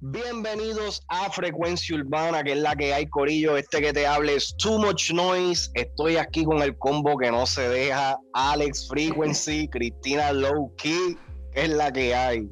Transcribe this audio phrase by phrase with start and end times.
[0.00, 3.56] Bienvenidos a Frecuencia Urbana, que es la que hay, Corillo.
[3.56, 5.70] Este que te hable es Too Much Noise.
[5.72, 8.18] Estoy aquí con el combo que no se deja.
[8.34, 11.16] Alex Frequency, Cristina Low Key,
[11.50, 12.46] que es la que hay.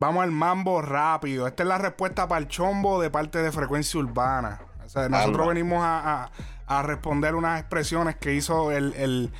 [0.00, 1.46] Vamos al mambo rápido.
[1.46, 4.62] Esta es la respuesta para el chombo de parte de Frecuencia Urbana.
[5.10, 6.30] nosotros venimos a,
[6.82, 9.30] responder unas expresiones que hizo el,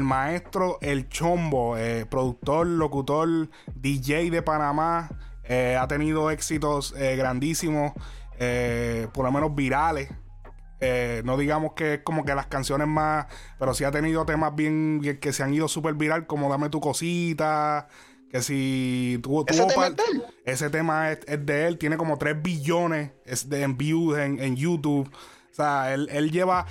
[0.00, 5.08] maestro El Chombo, eh, productor, locutor, DJ de Panamá
[5.44, 7.92] eh, ha tenido éxitos eh, grandísimos,
[8.38, 10.08] eh, por lo menos virales.
[11.24, 13.26] no digamos que es como que las canciones más,
[13.58, 16.80] pero sí ha tenido temas bien, que se han ido súper viral, como Dame tu
[16.80, 17.88] cosita.
[18.30, 19.90] Que si tuvo, ¿Ese, tema
[20.44, 23.10] ese tema es, de él, tiene como 3 billones
[23.48, 25.10] de, en views en, YouTube.
[25.10, 26.64] O sea, él, lleva,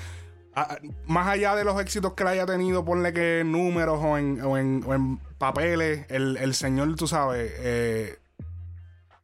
[1.05, 4.39] más allá de los éxitos que le haya tenido, ponle que en números o en,
[4.41, 7.51] o en, papeles, el, el, señor, tú sabes,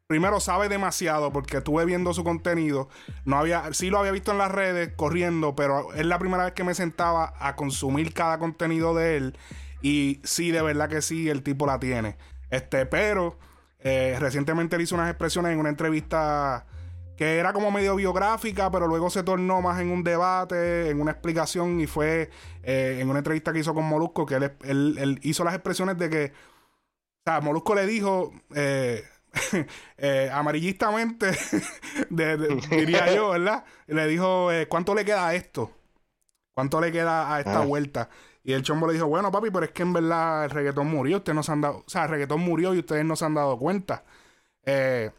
[0.08, 2.90] primero sabe demasiado porque estuve viendo su contenido.
[3.26, 6.54] No había, sí lo había visto en las redes corriendo, pero es la primera vez
[6.54, 9.38] que me sentaba a consumir cada contenido de él.
[9.82, 12.18] Y sí, de verdad que sí, el tipo la tiene.
[12.50, 13.38] Este, pero
[13.80, 16.66] eh, recientemente le hizo unas expresiones en una entrevista
[17.18, 21.12] que era como medio biográfica, pero luego se tornó más en un debate, en una
[21.12, 22.30] explicación, y fue
[22.64, 26.10] eh, en una entrevista que hizo con Molusco, que él, él, hizo las expresiones de
[26.10, 29.02] que, o sea, Molusco le dijo, eh,
[29.98, 31.32] eh, amarillistamente,
[32.10, 33.64] diría yo, ¿verdad?
[33.88, 35.72] le dijo, eh, ¿cuánto le queda a esto?
[36.54, 37.66] ¿Cuánto le queda a esta ah.
[37.66, 38.10] vuelta?
[38.44, 41.18] Y el chombo le dijo, bueno, papi, pero es que en verdad el reggaetón murió,
[41.18, 43.34] ustedes no se han dado, o sea, el reggaetón murió y ustedes no se han
[43.34, 44.04] dado cuenta.
[44.66, 45.12] Eh,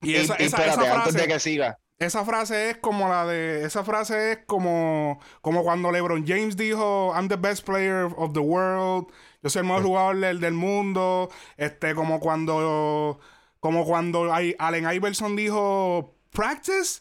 [0.00, 1.78] y, esa, frase, de que siga.
[1.98, 3.64] Esa frase es como la de.
[3.64, 8.40] Esa frase es como, como cuando LeBron James dijo: I'm the best player of the
[8.40, 9.06] world.
[9.42, 11.30] Yo soy el mejor jugador del, del mundo.
[11.56, 13.20] Este, como cuando
[13.62, 17.00] como cuando Allen Iverson dijo, practice,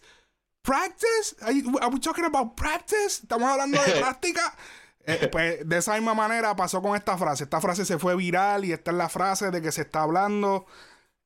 [0.62, 3.24] practice, are we talking about practice?
[3.24, 4.56] Estamos hablando de práctica.
[5.04, 7.46] Eh, pues de esa misma manera pasó con esta frase.
[7.46, 10.68] Esta frase se fue viral y esta es la frase de que se está hablando.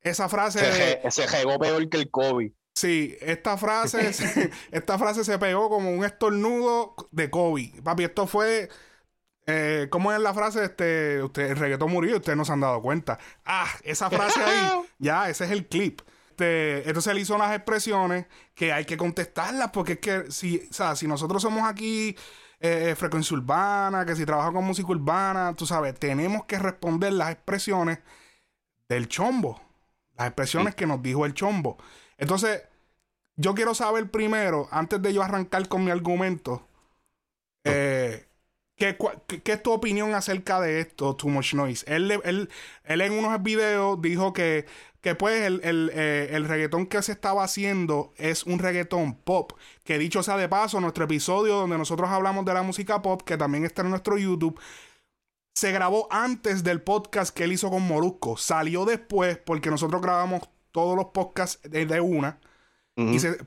[0.00, 1.02] Esa frase.
[1.10, 2.52] Se, pegó peor que el COVID.
[2.74, 4.12] Sí, esta frase,
[4.70, 7.82] esta frase se pegó como un estornudo de COVID.
[7.82, 8.70] Papi, esto fue
[9.46, 10.64] eh, ¿Cómo es la frase?
[10.64, 13.18] Este, usted, el reggaetón murió y ustedes no se han dado cuenta.
[13.44, 16.00] Ah, esa frase ahí, ya, ese es el clip.
[16.36, 20.72] Este, entonces él hizo unas expresiones que hay que contestarlas porque es que si, o
[20.72, 22.14] sea, si nosotros somos aquí
[22.60, 27.30] eh, frecuencia urbana, que si trabaja con música urbana, tú sabes, tenemos que responder las
[27.32, 28.00] expresiones
[28.86, 29.62] del chombo.
[30.18, 31.78] Las expresiones que nos dijo el chombo.
[32.18, 32.62] Entonces,
[33.36, 36.66] yo quiero saber primero, antes de yo arrancar con mi argumento,
[37.64, 38.05] eh,
[38.76, 38.94] ¿Qué,
[39.44, 41.84] es tu opinión acerca de esto, Too Much Noise?
[41.88, 42.50] Él,
[42.84, 44.66] en unos videos dijo que,
[45.00, 45.60] que pues el,
[45.94, 49.52] eh, el, reggaetón que se estaba haciendo es un reggaetón pop.
[49.82, 53.38] Que dicho sea de paso, nuestro episodio donde nosotros hablamos de la música pop, que
[53.38, 54.60] también está en nuestro YouTube,
[55.54, 58.36] se grabó antes del podcast que él hizo con Morusco.
[58.36, 62.38] Salió después porque nosotros grabamos todos los podcasts de una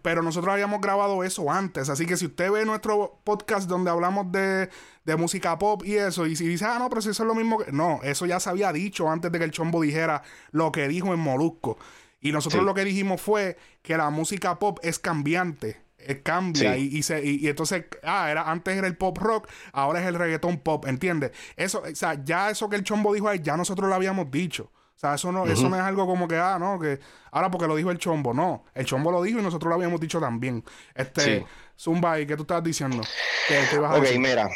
[0.04, 1.90] pero nosotros habíamos grabado eso antes.
[1.90, 4.70] Así que si usted ve nuestro podcast donde hablamos de,
[5.18, 7.58] música pop y eso, y si dice, ah, no, pero si eso es lo mismo
[7.58, 7.72] que.
[7.72, 10.22] No, eso ya se había dicho antes de que el chombo dijera
[10.52, 11.80] lo que dijo en Molusco.
[12.22, 15.82] Y nosotros lo que dijimos fue que la música pop es cambiante.
[15.98, 20.08] Es cambia y, se, y, entonces, ah, era, antes era el pop rock, ahora es
[20.08, 21.32] el reggaetón pop, ¿entiendes?
[21.58, 24.72] Eso, o sea, ya eso que el chombo dijo ahí, ya nosotros lo habíamos dicho.
[25.00, 27.00] O sea, eso no, eso no es algo como que, ah, no, que
[27.32, 28.34] ahora porque lo dijo el chombo.
[28.34, 30.62] No, el chombo lo dijo y nosotros lo habíamos dicho también.
[30.94, 31.46] Este,
[31.80, 32.98] Zumba, ¿y qué tú estás diciendo?
[32.98, 34.50] ok, mira.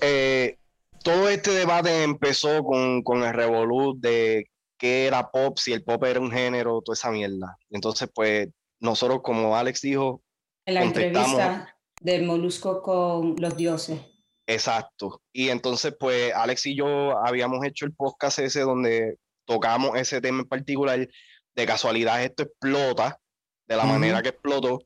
[0.00, 0.58] Eh,
[1.04, 6.02] todo este debate empezó con, con el revolut de qué era pop, si el pop
[6.02, 7.56] era un género, toda esa mierda.
[7.70, 8.48] Entonces, pues,
[8.80, 10.20] nosotros, como Alex dijo,
[10.66, 14.00] en la entrevista del molusco con los dioses.
[14.48, 15.22] Exacto.
[15.32, 20.42] Y entonces, pues, Alex y yo habíamos hecho el podcast ese donde tocamos ese tema
[20.42, 21.08] en particular,
[21.54, 23.18] de casualidad esto explota
[23.66, 24.80] de la manera que explotó.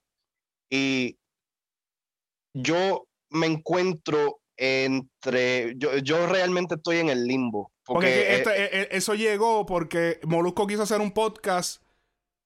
[0.71, 1.19] Y
[2.55, 7.73] yo me encuentro entre, yo, yo realmente estoy en el limbo.
[7.85, 11.83] Porque, eh, eh, eso llegó porque Molusco quiso hacer un podcast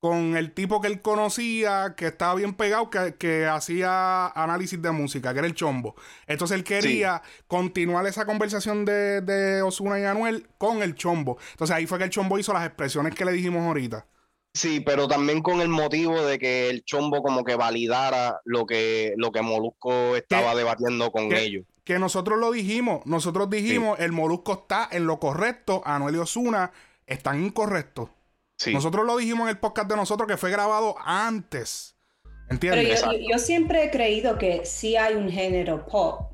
[0.03, 5.33] con el tipo que él conocía, que estaba bien pegado, que, hacía análisis de música,
[5.33, 5.95] que era el chombo.
[6.27, 11.39] Entonces él quería continuar esa conversación de, de Osuna y Anuel con el chombo.
[11.53, 14.05] Entonces ahí fue que el chombo hizo las expresiones que le dijimos ahorita.
[14.53, 19.15] Sí, pero también con el motivo de que el chombo como que validara lo que,
[19.17, 21.65] lo que Molusco estaba debatiendo con ellos.
[21.85, 26.73] Que nosotros lo dijimos, nosotros dijimos, el Molusco está en lo correcto, Anuel y Osuna
[27.07, 28.09] están incorrectos.
[28.67, 31.97] Nosotros lo dijimos en el podcast de nosotros que fue grabado antes.
[32.51, 33.03] ¿Entiendes?
[33.03, 36.33] Pero yo, siempre he creído que sí hay un género pop.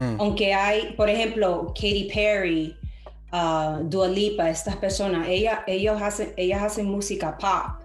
[0.00, 0.16] Mm.
[0.18, 2.76] Aunque hay, por ejemplo, Katy Perry,
[3.32, 7.82] uh, Dua Lipa, estas personas, ella, ellos hacen, ellas hacen música pop.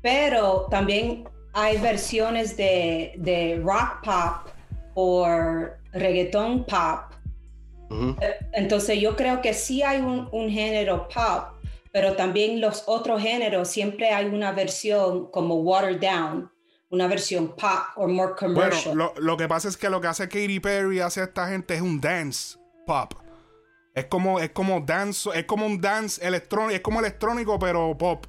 [0.00, 4.52] Pero también hay versiones de, de rock pop
[4.94, 5.26] o
[5.92, 7.12] reggaeton pop.
[8.52, 11.55] Entonces yo creo que sí hay un, un género pop,
[11.96, 16.52] pero también los otros géneros siempre hay una versión como watered down,
[16.90, 18.94] una versión pop o more commercial.
[18.94, 21.80] Bueno, lo, que pasa es que lo que hace Katy Perry hace esta gente es
[21.80, 23.14] un dance pop.
[23.94, 28.26] Es como, es como dance, es como un dance electrónico, es como electrónico, pero pop.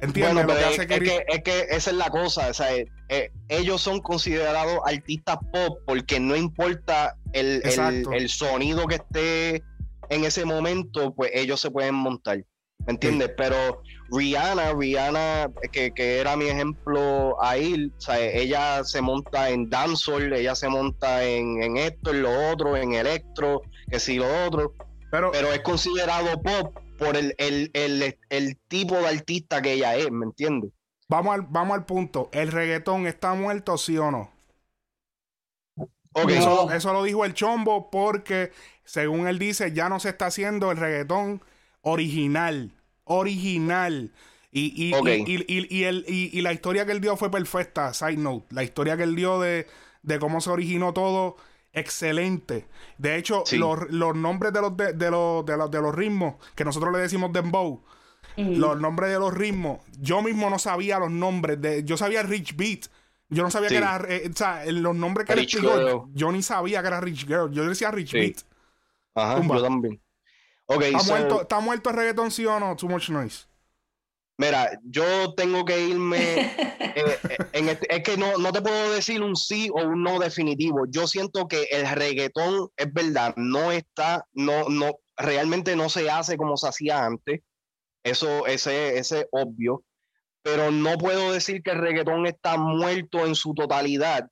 [0.00, 0.46] ¿Entiendes?
[0.46, 2.48] lo que hace es, que, es, que, esa es la cosa.
[2.48, 8.28] O sea, eh, eh, ellos son considerados artistas pop porque no importa el, el, el,
[8.30, 9.62] sonido que esté
[10.08, 12.42] en ese momento, pues ellos se pueden montar.
[12.86, 13.30] ¿Me entiendes?
[13.36, 20.54] Pero Rihanna, Rihanna, que, era mi ejemplo ahí, o ella se monta en dancehall, ella
[20.54, 24.74] se monta en, esto, en lo otro, en electro, que sí, lo otro.
[25.10, 30.26] Pero, pero es considerado pop por el, el, tipo de artista que ella es, ¿me
[30.26, 30.70] entiendes?
[31.08, 32.28] Vamos al, vamos al punto.
[32.32, 34.30] ¿El reggaetón está muerto, sí o no?
[36.14, 36.36] Okay.
[36.36, 38.52] eso, lo dijo el chombo porque,
[38.84, 41.42] según él dice, ya no se está haciendo el reggaetón
[41.82, 42.72] original.
[43.04, 44.10] Original.
[44.50, 47.94] Y, y, y, la historia que él dio fue perfecta.
[47.94, 48.46] Side note.
[48.50, 49.66] La historia que él dio de,
[50.20, 51.36] cómo se originó todo,
[51.72, 52.66] excelente.
[52.98, 56.92] De hecho, los, nombres de los, de, los, de, los, de los ritmos, que nosotros
[56.92, 57.82] le decimos dembow,
[58.36, 61.60] los nombres de los ritmos, yo mismo no sabía los nombres.
[61.60, 62.86] de Yo sabía Rich Beat.
[63.30, 64.04] Yo no sabía que era.
[64.06, 67.50] Eh, o sea, los nombres que él explicó, yo ni sabía que era Rich Girl.
[67.50, 68.36] Yo decía Rich Beat.
[69.14, 69.98] Ajá, yo también.
[70.80, 72.76] ¿Está, muerto, el reggaetón, sí o no?
[72.76, 73.46] Too much noise.
[74.38, 76.56] Mira, yo tengo que irme.
[76.94, 80.02] Eh, eh, en este, es que no, no te puedo decir un sí o un
[80.02, 80.84] no definitivo.
[80.90, 86.36] Yo siento que el reggaetón es verdad, no está, no, no, realmente no se hace
[86.36, 87.40] como se hacía antes.
[88.04, 89.84] Eso, ese, ese es obvio.
[90.42, 94.28] Pero no puedo decir que el reggaetón está muerto en su totalidad.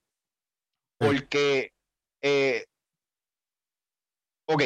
[0.98, 1.72] Porque,
[2.20, 2.66] eh,
[4.44, 4.62] ok,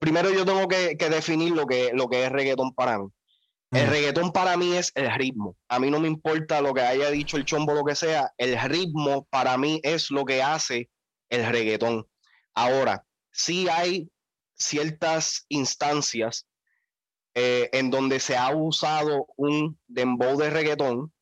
[0.00, 3.06] primero yo tengo que, definir lo que, lo que es reggaetón para mí.
[3.70, 5.56] El reggaetón para mí es el ritmo.
[5.68, 8.32] A mí no me importa lo que haya dicho el chombo, lo que sea.
[8.36, 10.90] El ritmo para mí es lo que hace
[11.28, 12.04] el reggaetón.
[12.52, 14.10] Ahora, sí hay
[14.56, 16.48] ciertas instancias
[17.34, 21.12] eh, en donde se ha usado un dembow de reggaetón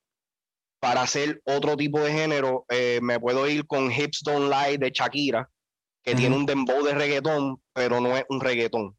[0.81, 2.65] para hacer otro tipo de género.
[2.71, 5.51] Eh, me puedo ir con Hips Don't Lie de Shakira,
[6.09, 8.97] que tiene un dembow de reggaetón, pero no es un reggaetón.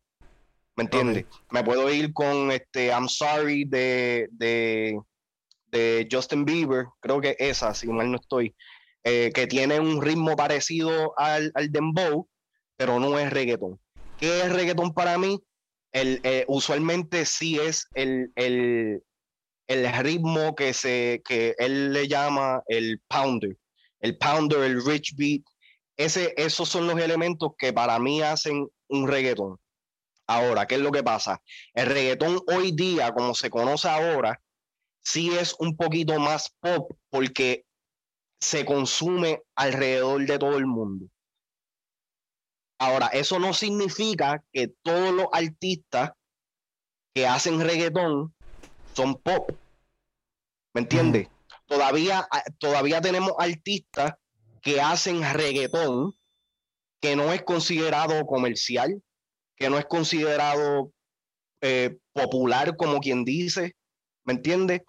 [0.76, 1.26] ¿Me entiendes?
[1.50, 7.88] Me puedo ir con este I'm Sorry de, de, Justin Bieber, creo que esa, si
[7.88, 8.56] mal no estoy,
[9.04, 12.28] eh, que tiene un ritmo parecido al, al dembow,
[12.78, 13.80] pero no es reggaetón.
[14.20, 15.40] ¿Qué es reggaetón para mí?
[15.92, 19.02] El, eh, usualmente sí es el, el,
[19.68, 23.58] el, ritmo que, se, que él le llama el pounder.
[24.00, 25.42] El pounder, el rich beat,
[26.00, 29.60] ese, esos son los elementos que para mí hacen un reggaetón.
[30.28, 31.42] Ahora, ¿qué es lo que pasa?
[31.74, 34.42] El reggaetón hoy día, como se conoce ahora,
[35.04, 37.66] sí es un poquito más pop porque
[38.40, 41.08] se consume alrededor de todo el mundo.
[42.80, 46.12] Ahora, eso no significa que todos los artistas
[47.14, 48.34] que hacen reggaetón
[48.94, 49.52] son pop.
[50.74, 51.28] ¿Me entiendes?
[51.66, 52.26] Todavía,
[52.58, 54.14] todavía tenemos artistas
[54.62, 56.14] que hacen reggaetón
[57.02, 59.02] que no es considerado comercial,
[59.56, 60.92] que no es considerado
[61.62, 63.76] eh, popular, como quien dice,
[64.26, 64.82] ¿me entiendes?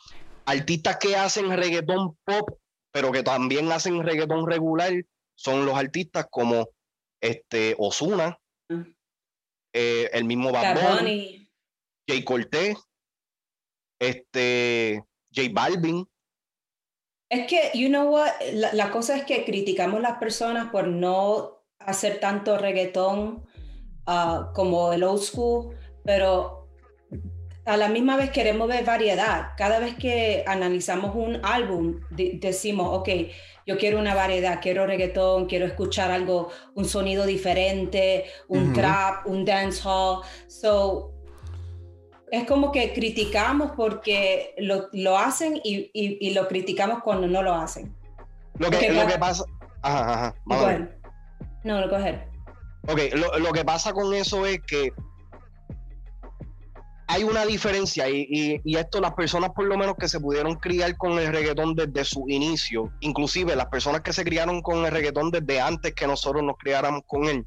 [0.44, 2.58] Artistas que hacen reggaetón pop,
[2.92, 4.92] pero que también hacen reggaetón regular,
[5.34, 6.68] son los artistas como
[7.20, 8.82] este Osuna, mm.
[9.74, 10.76] eh, el mismo Bad
[12.08, 12.76] Jay Cortés,
[14.00, 16.08] este J Balvin,
[17.30, 22.18] es que, you know what, la, cosa es que criticamos las personas por no hacer
[22.18, 23.46] tanto reggaetón
[24.06, 26.68] ah, como el old school, pero
[27.64, 29.50] a la misma vez queremos ver variedad.
[29.56, 33.08] Cada vez que analizamos un álbum, decimos, ok,
[33.64, 39.44] yo quiero una variedad, quiero reggaetón, quiero escuchar algo, un sonido diferente, un trap, un
[39.44, 40.22] dancehall.
[40.48, 41.12] So,
[42.30, 47.54] es como que criticamos porque lo, lo hacen y, y, lo criticamos cuando no lo
[47.54, 47.94] hacen.
[48.58, 49.44] Lo que, lo que pasa.
[49.82, 50.88] Ajá, ajá.
[51.64, 52.28] No, lo coger.
[52.86, 54.92] Ok, lo, lo, que pasa con eso es que
[57.08, 61.18] hay una diferencia y, esto las personas por lo menos que se pudieron criar con
[61.18, 65.60] el reggaetón desde su inicio, inclusive las personas que se criaron con el reggaetón desde
[65.60, 67.44] antes que nosotros nos criáramos con él,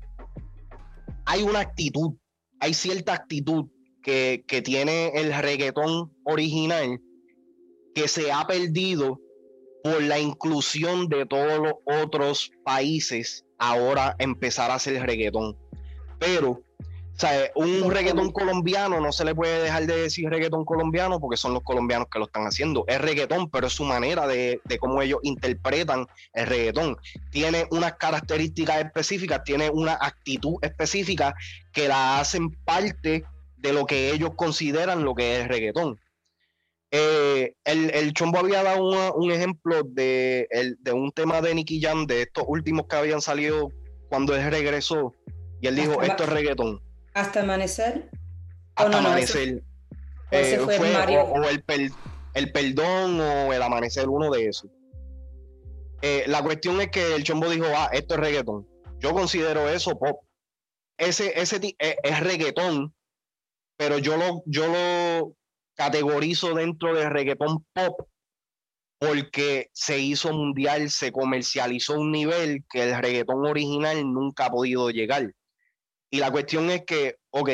[1.25, 2.13] hay una actitud,
[2.59, 3.67] hay cierta actitud
[4.03, 7.01] que, que tiene el reggaetón original
[7.95, 9.19] que se ha perdido
[9.83, 15.57] por la inclusión de todos los otros países ahora empezar a hacer reggaetón.
[16.19, 16.63] Pero
[17.15, 21.38] o sea, un reggaetón colombiano no se le puede dejar de decir reggaetón colombiano porque
[21.38, 22.86] son los colombianos que lo están haciendo.
[22.88, 26.98] Es reggaetón, pero es su manera de, de cómo ellos interpretan el reggaetón.
[27.29, 31.36] Tiene unas características específicas, tiene una actitud específica
[31.72, 33.25] que la hacen parte
[33.63, 35.98] de lo que ellos consideran lo que es reggaetón.
[36.91, 40.48] Eh, el, el, Chombo había dado un ejemplo de,
[40.79, 43.72] de un tema de Nicky Jam, de estos últimos que habían salido
[44.10, 45.15] cuando él regresó,
[45.62, 46.82] y él dijo, esto es reggaetón.
[47.13, 48.12] Hasta amanecer.
[48.75, 49.63] Hasta amanecer.
[50.29, 50.70] Eh, o,
[51.50, 51.63] el,
[52.34, 54.70] el, perdón o el amanecer, uno de esos.
[56.01, 58.67] Eh, la cuestión es que el chombo dijo, ah, esto es reggaetón.
[59.00, 60.20] Yo considero eso pop.
[60.98, 62.93] Ese, ese es, es reggaetón,
[63.83, 65.35] pero yo lo, yo lo
[65.75, 68.07] categorizo dentro de reggaetón pop
[68.97, 74.89] porque se hizo mundial, se comercializó un nivel que el reggaetón original nunca ha podido
[74.89, 75.33] llegar.
[76.09, 77.49] Y la cuestión es que, ok,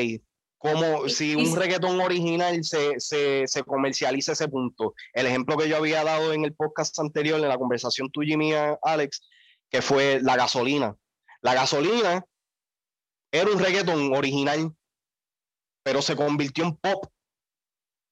[0.60, 4.94] como si un reggaetón original se, se, comercializa ese punto.
[5.14, 8.38] El ejemplo que yo había dado en el podcast anterior, en la conversación tuya y
[8.38, 9.28] mía, Alex,
[9.72, 10.96] que fue la gasolina.
[11.42, 12.24] La gasolina
[13.32, 14.76] era un reggaetón original,
[15.90, 17.06] pero se convirtió en pop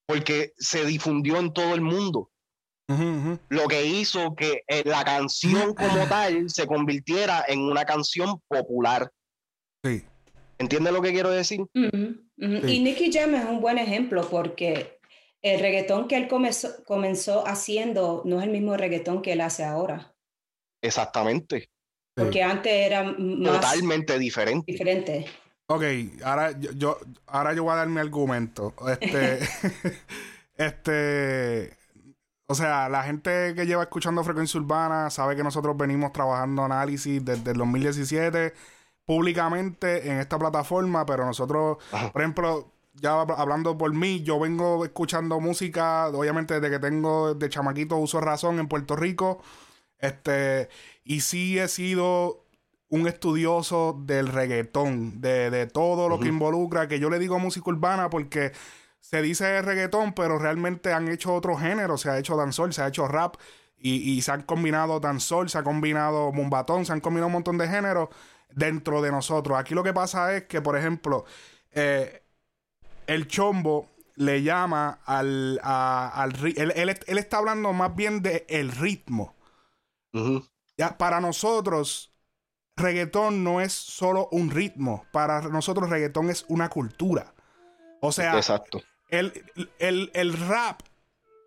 [0.07, 2.31] porque se difundió en todo el mundo.
[3.49, 9.11] Lo que hizo que eh, la canción como tal se convirtiera en una canción popular.
[9.83, 10.03] Sí.
[10.57, 11.67] ¿Entiendes lo que quiero decir?
[11.75, 14.97] Y Nicky Jam es un buen ejemplo porque
[15.43, 19.63] el reggaetón que él comenzó, comenzó, haciendo no es el mismo reggaetón que él hace
[19.63, 20.15] ahora.
[20.81, 21.69] Exactamente.
[22.15, 24.71] Porque antes era más totalmente diferente.
[24.71, 25.27] Diferente.
[25.69, 25.83] Ok,
[26.23, 26.97] ahora yo,
[27.27, 28.73] ahora yo voy a dar mi argumento.
[28.87, 29.39] Este,
[30.55, 31.77] este,
[32.47, 37.23] o sea, la gente que lleva escuchando Frecuencia Urbana sabe que nosotros venimos trabajando análisis
[37.23, 38.53] desde el 2017
[39.05, 41.77] públicamente en esta plataforma, pero nosotros,
[42.11, 47.49] por ejemplo, ya hablando por mí, yo vengo escuchando música, obviamente desde que tengo de
[47.49, 49.41] chamaquito uso razón en Puerto Rico,
[49.99, 50.69] este,
[51.05, 52.46] y sí he sido
[52.89, 58.09] un estudioso del reggaetón, de, todo lo que involucra, que yo le digo música urbana
[58.09, 58.53] porque
[58.99, 62.87] se dice reggaetón, pero realmente han hecho otro género, se ha hecho danzol, se ha
[62.87, 63.35] hecho rap,
[63.77, 67.57] y, y se han combinado danzol, se ha combinado mumbatón, se han combinado un montón
[67.57, 68.09] de géneros
[68.53, 69.57] dentro de nosotros.
[69.57, 71.25] Aquí lo que pasa es que, por ejemplo,
[71.71, 72.23] eh,
[73.05, 75.59] el chombo le llama al...
[75.63, 79.35] al él, él, está hablando más bien de el ritmo.
[80.77, 82.11] ya, para nosotros,
[82.77, 85.05] reggaetón no es solo un ritmo.
[85.11, 87.33] Para nosotros, reggaetón es una cultura.
[87.99, 88.81] O sea, Exacto.
[89.09, 89.33] El,
[89.79, 90.81] el, rap,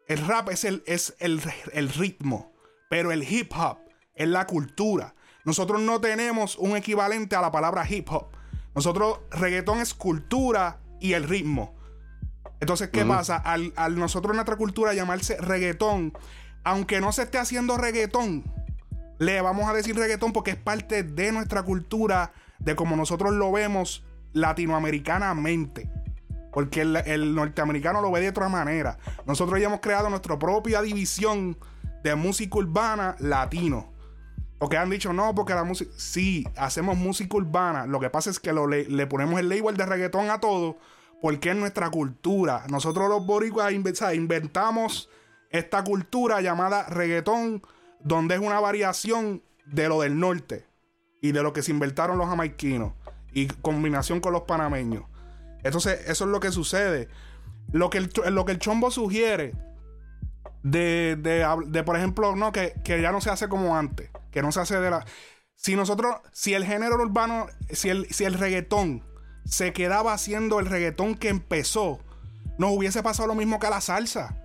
[0.08, 1.40] el rap es, el, es el,
[1.72, 2.52] el ritmo,
[2.88, 3.78] pero el hip hop
[4.14, 5.14] es la cultura.
[5.44, 8.28] Nosotros no tenemos un equivalente a la palabra hip hop.
[8.74, 11.74] Nosotros, reggaetón es cultura y el ritmo.
[12.60, 13.36] Entonces, ¿qué pasa?
[13.36, 16.12] Al, nosotros nuestra cultura llamarse reggaetón,
[16.62, 18.44] aunque no se esté haciendo reggaetón,
[19.20, 23.52] le vamos a decir reggaetón porque es parte de nuestra cultura, de como nosotros lo
[23.52, 25.88] vemos latinoamericanamente.
[26.52, 28.98] Porque el, el, norteamericano lo ve de otra manera.
[29.26, 31.56] Nosotros ya hemos creado nuestra propia división
[32.02, 33.92] de música urbana latino.
[34.58, 35.92] Porque han dicho, no, porque la música.
[35.96, 37.86] Sí, hacemos música urbana.
[37.86, 40.78] Lo que pasa es que le, ponemos el label de reggaetón a todo
[41.20, 42.64] porque es nuestra cultura.
[42.68, 45.10] Nosotros los boricuas inventamos
[45.50, 47.62] esta cultura llamada reggaetón,
[48.02, 50.66] donde es una variación de lo del norte
[51.20, 52.92] y de lo que se inventaron los jamaiquinos
[53.32, 55.04] y combinación con los panameños.
[55.62, 57.08] Entonces, eso es lo que sucede.
[57.72, 59.54] Lo que el, lo que el chombo sugiere
[60.62, 64.52] de, de, por ejemplo, no, que, que ya no se hace como antes que no
[64.52, 65.04] se hace de la...
[65.56, 69.04] Si nosotros, si el género urbano, si el, si el reggaetón
[69.44, 72.00] se quedaba haciendo el reggaetón que empezó,
[72.58, 74.39] nos hubiese pasado lo mismo que a la salsa.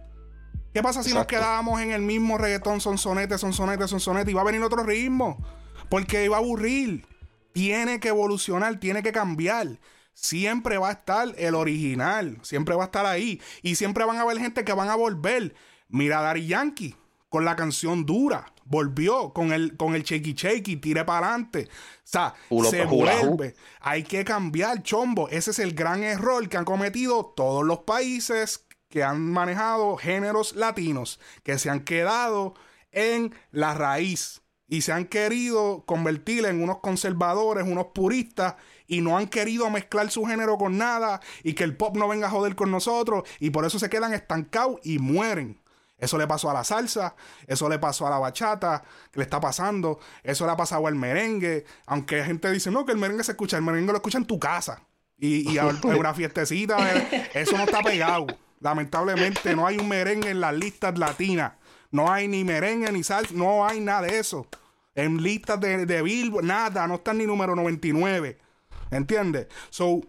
[0.75, 4.29] ¿Qué pasa si nos quedábamos en el mismo reggaetón, son sonetes, son sonetes, son sonetes?
[4.29, 5.41] Y va a venir otro ritmo.
[5.88, 7.08] Porque iba a aburrir.
[7.53, 9.79] Tiene que evolucionar, tiene que cambiar.
[10.13, 12.39] Siempre va a estar el original.
[12.41, 13.39] Siempre va a estar ahí.
[13.62, 15.55] Y siempre van a haber gente que van a volver.
[15.88, 16.94] Mira a Dari Yankee
[17.29, 18.51] con la canción dura.
[18.65, 21.70] Volvió con el, con el shaky shaky, tire para adelante.
[21.70, 22.34] O sea,
[22.70, 23.55] se vuelve.
[23.79, 25.29] Hay que cambiar, chombo.
[25.29, 30.56] Ese es el gran error que han cometido todos los países que han manejado géneros
[30.56, 32.54] latinos, que se han quedado
[32.92, 38.56] en la raíz y se han querido convertir en unos conservadores, unos puristas
[38.88, 42.27] y no han querido mezclar su género con nada y que el pop no venga
[42.27, 45.62] a joder con nosotros y por eso se quedan estancados y mueren.
[45.98, 47.15] Eso le pasó a la salsa,
[47.48, 50.96] eso le pasó a la bachata, que le está pasando, eso le ha pasado al
[50.96, 54.25] merengue, aunque gente dice, no, que el merengue se escucha, el merengue lo escucha en
[54.25, 54.86] tu casa
[55.18, 58.27] y, y a una fiestecita, eh, eso no está pegado.
[58.60, 61.54] Lamentablemente no hay un merengue en las listas latinas,
[61.92, 64.48] no hay ni merengue ni salsa, no hay nada de eso.
[64.96, 68.38] En listas de, de Billboard, nada, no están ni número 99.
[68.92, 69.48] ¿Entiendes?
[69.70, 70.02] So,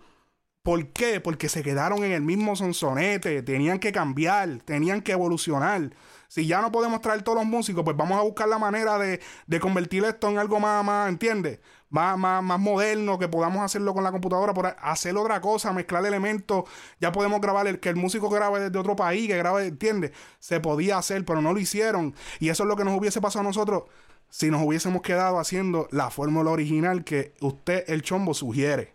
[0.63, 1.21] ¿por qué?
[1.21, 5.91] Porque se quedaron en el mismo sonsonete, tenían que cambiar, tenían que evolucionar.
[6.29, 9.21] Si ya no podemos traer todos los músicos, pues vamos a buscar la manera de,
[9.47, 11.61] de convertir esto en algo más, más ¿entiendes?
[11.89, 16.05] Más, más, más, moderno, que podamos hacerlo con la computadora, por hacer otra cosa, mezclar
[16.05, 16.65] elementos.
[17.01, 20.13] Ya podemos grabar el que el músico grabe desde otro país, que grabe, ¿entiendes?
[20.41, 22.15] Se podía hacer, pero no lo hicieron.
[22.41, 23.85] Y eso es lo que nos hubiese pasado a nosotros
[24.29, 28.95] si nos hubiésemos quedado haciendo la fórmula original que usted, el chombo, sugiere.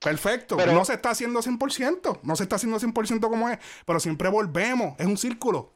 [0.00, 3.98] Perfecto, pero no se está haciendo 100%, no se está haciendo 100% como es, pero
[3.98, 5.72] siempre volvemos, es un círculo.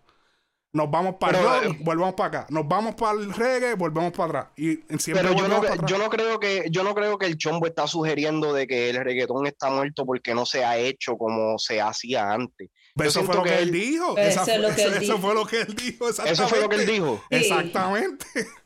[0.75, 2.47] Nos vamos para el rock, eh, volvemos para acá.
[2.49, 4.47] Nos vamos para el reggae, volvemos para atrás.
[4.57, 7.67] Y siempre pero yo no, yo no creo que yo no creo que el chombo
[7.67, 11.83] está sugiriendo de que el reggaetón está muerto porque no se ha hecho como se
[11.83, 12.71] hacía antes.
[12.97, 14.17] eso fue lo que, él dijo.
[14.17, 16.09] Eso, fue lo que él dijo.
[16.09, 17.23] Eso fue lo que él dijo.
[17.29, 18.27] Exactamente.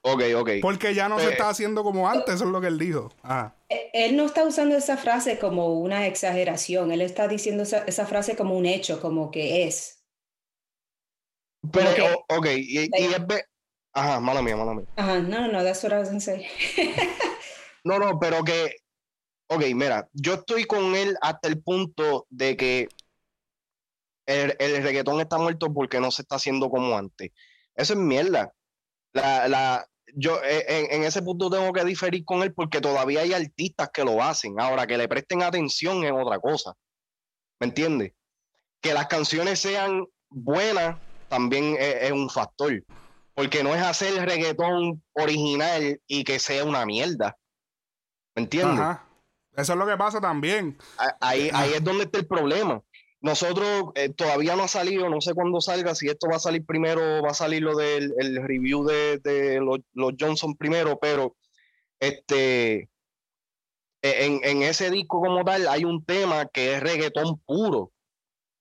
[0.00, 0.50] Ok, ok.
[0.62, 3.10] Porque ya no se pues, está haciendo como antes, eso es lo que él dijo.
[3.22, 3.54] Ah.
[3.68, 8.06] E, él no está usando esa frase como una exageración, él está diciendo esa, esa
[8.06, 9.97] frase como un hecho, como que es.
[11.72, 13.20] Pero, ok, y, y es...
[13.92, 14.86] Ajá, mala mía, mala mía.
[14.96, 16.46] Ajá, no, no, that's what I was gonna say.
[17.84, 18.76] no, no, pero que...
[19.48, 22.88] Ok, mira, yo estoy con él hasta el punto de que
[24.26, 27.30] el, el reggaetón está muerto porque no se está haciendo como antes.
[27.74, 28.52] Eso es mierda.
[29.14, 33.20] La, la, yo eh, en, en, ese punto tengo que diferir con él porque todavía
[33.20, 34.60] hay artistas que lo hacen.
[34.60, 36.74] Ahora, que le presten atención es otra cosa.
[37.58, 38.12] ¿Me entiendes?
[38.82, 42.82] Que las canciones sean buenas también es, un factor.
[43.34, 47.36] Porque no es hacer reggaetón original y que sea una mierda.
[48.34, 48.96] ¿Me entiendes?
[49.56, 50.76] Eso es lo que pasa también.
[51.20, 52.82] Ahí, ahí es donde está el problema.
[53.20, 56.64] Nosotros eh, todavía no ha salido, no sé cuándo salga, si esto va a salir
[56.64, 59.80] primero, va a salir lo del el review de, de los,
[60.18, 61.34] Johnson primero, pero
[61.98, 62.88] este
[64.02, 67.90] e, en, en, ese disco como tal hay un tema que es reggaetón puro.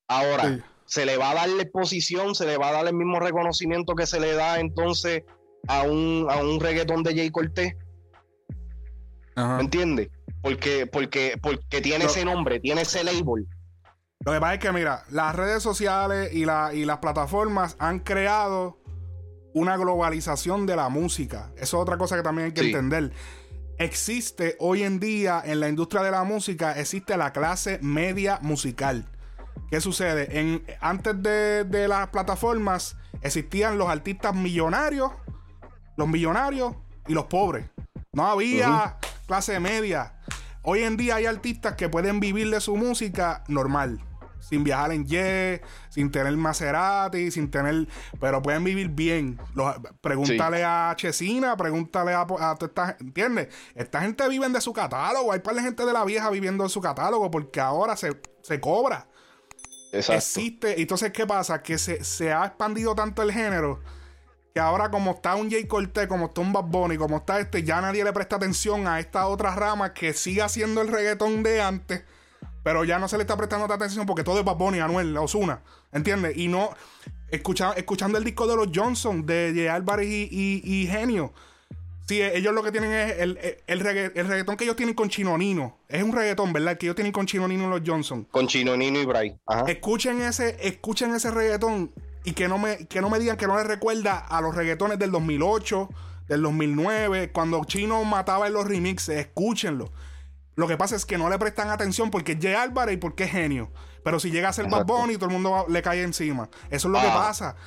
[0.08, 3.20] Ahora, se le va a dar la exposición, se le va a dar el mismo
[3.20, 5.24] reconocimiento que se le da entonces
[5.68, 7.76] a un, a un reggaetón de Jay Cortés.
[9.36, 10.10] ¿Me entiendes?
[10.42, 13.46] Porque, porque, porque tiene ese nombre, tiene ese label.
[14.26, 18.00] Lo que pasa es que, mira, las redes sociales y, la, y las plataformas han
[18.00, 18.80] creado
[19.54, 21.52] una globalización de la música.
[21.56, 23.12] Eso es otra cosa que también hay que entender.
[23.78, 29.06] Existe hoy en día en la industria de la música, existe la clase media musical.
[29.70, 30.40] ¿Qué sucede?
[30.40, 35.12] En, antes de, las plataformas existían los artistas millonarios,
[35.98, 36.76] los millonarios
[37.08, 37.70] y los pobres.
[38.14, 40.14] No había clase media.
[40.64, 44.04] Hoy en día hay artistas que pueden vivir de su música normal.
[44.40, 47.88] Sin viajar en jet, sin tener Maserati, sin tener.
[48.20, 49.40] Pero pueden vivir bien.
[50.00, 53.50] pregúntale a Chesina, pregúntale a, a, esta ¿Entiendes?
[53.76, 55.34] Esta gente vive de su catálogo.
[55.34, 58.62] Hay par de gente de la vieja viviendo de su catálogo porque ahora se, se
[58.62, 59.08] cobra.
[60.00, 60.82] Existe.
[60.82, 61.62] Entonces, ¿qué pasa?
[61.62, 63.80] Que se, ha expandido tanto el género
[64.54, 67.64] que ahora, como está un Jay Cortez, como está un Bad Bunny, como está este,
[67.64, 71.62] ya nadie le presta atención a esta otra rama que sigue haciendo el reggaetón de
[71.62, 72.04] antes,
[72.64, 75.62] pero ya no se le está prestando atención porque todo es Bad Bunny, Anuel, Osuna.
[75.92, 76.38] ¿Entiendes?
[76.38, 76.72] Y no.
[77.30, 79.74] escuchando el disco de los Johnson, de J.
[79.74, 81.34] Álvarez y Genio
[82.08, 85.78] Sí, ellos lo que tienen es el, el, reggaetón que ellos tienen con Chinonino.
[85.90, 86.78] Es un reggaetón, ¿verdad?
[86.78, 88.24] Que ellos tienen con Chinonino y los Johnson.
[88.32, 89.38] Con Chinonino y Bray.
[89.68, 91.92] Escuchen ese, escuchen ese reggaetón
[92.24, 95.00] y que no, me, que no me digan que no les recuerda a los reggaetones
[95.00, 95.90] del 2008,
[96.30, 99.18] del 2009, cuando Chino mataba en los remixes.
[99.20, 99.92] Escúchenlo.
[100.56, 102.62] Lo que pasa es que no le prestan atención porque es J.
[102.62, 103.70] Álvarez y porque es genio.
[104.06, 106.50] Pero si llega a ser Bad Bunny, todo el mundo le cae encima.
[106.70, 107.58] Eso es lo que pasa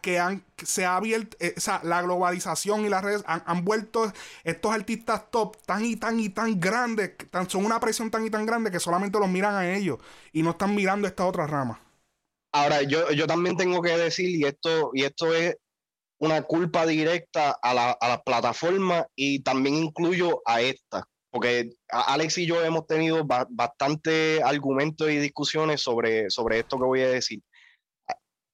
[0.00, 4.10] que, han, se ha abierto, eh, o sea, la globalización y las redes han, vuelto
[4.42, 8.30] estos artistas top tan y tan y tan grandes, tan, son una presión tan y
[8.30, 9.98] tan grande que solamente los miran a ellos
[10.32, 11.82] y no están mirando esta otra rama.
[12.52, 15.56] Ahora, yo, yo también tengo que decir, y esto, y esto es
[16.18, 22.38] una culpa directa a la, a la plataforma y también incluyo a esta, porque Alex
[22.38, 27.42] y yo hemos tenido bastante argumentos y discusiones sobre, sobre esto que voy a decir.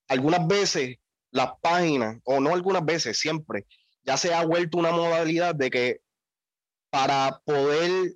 [0.09, 0.97] Algunas veces
[1.35, 3.67] las páginas, o no algunas veces, siempre,
[4.05, 6.01] ya se ha vuelto una modalidad de que
[6.91, 8.13] para poder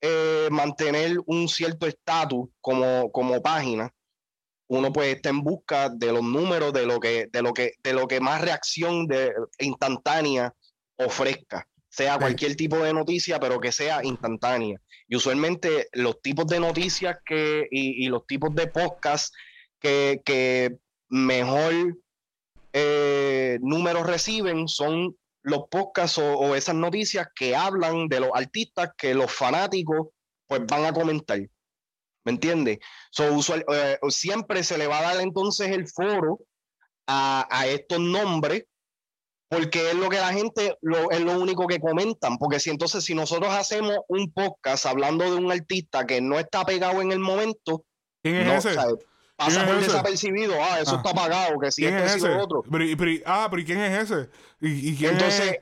[0.00, 3.94] eh, mantener un cierto estatus como, como página,
[4.66, 7.92] uno pues está en busca de los números de lo que, de lo que, de
[7.92, 10.52] lo que más reacción de, instantánea
[10.96, 14.80] ofrezca, sea cualquier tipo de noticia, pero que sea instantánea.
[15.06, 19.32] Y usualmente los tipos de noticias que, y, los tipos de podcast
[19.78, 20.76] que, que
[21.08, 21.96] mejor
[22.72, 29.14] eh, números reciben son los podcasts o, esas noticias que hablan de los artistas que
[29.14, 30.08] los fanáticos
[30.46, 31.38] pues van a comentar.
[32.24, 32.78] ¿Me entiendes?
[33.18, 36.40] Eh, siempre se le va a dar entonces el foro
[37.06, 38.64] a, estos nombres
[39.48, 42.36] porque es lo que la gente lo, es lo único que comentan.
[42.36, 46.66] Porque si entonces, si nosotros hacemos un podcast hablando de un artista que no está
[46.66, 47.86] pegado en el momento,
[49.38, 50.54] pasa por desapercibido.
[50.60, 50.96] Ah, eso ah.
[50.96, 52.30] está pagado, que si este es ese?
[52.30, 52.64] otro.
[53.24, 54.28] ah, pero ¿y quién es ese?
[54.60, 55.58] ¿Y, entonces,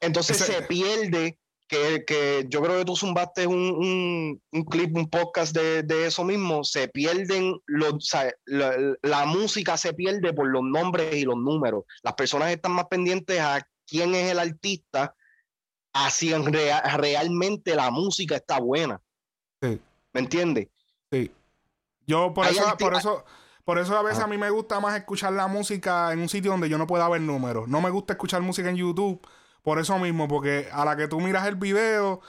[0.00, 5.10] entonces se pierde que, que, yo creo que tú zumbaste un, un, un clip, un
[5.10, 10.48] podcast de, de, eso mismo, se pierden los, o sea, la, música se pierde por
[10.48, 11.82] los nombres y los números.
[12.04, 15.16] Las personas están más pendientes a quién es el artista,
[15.92, 19.00] así en realmente la música está buena.
[19.60, 19.80] Sí.
[20.12, 20.68] ¿Me entiendes?
[21.10, 21.32] Sí.
[22.06, 23.24] Yo por eso, por eso,
[23.64, 26.52] por eso a veces a mí me gusta más escuchar la música en un sitio
[26.52, 27.68] donde yo no pueda ver números.
[27.68, 29.20] No me gusta escuchar música en YouTube
[29.62, 32.20] por eso mismo, porque a la que tú miras el video,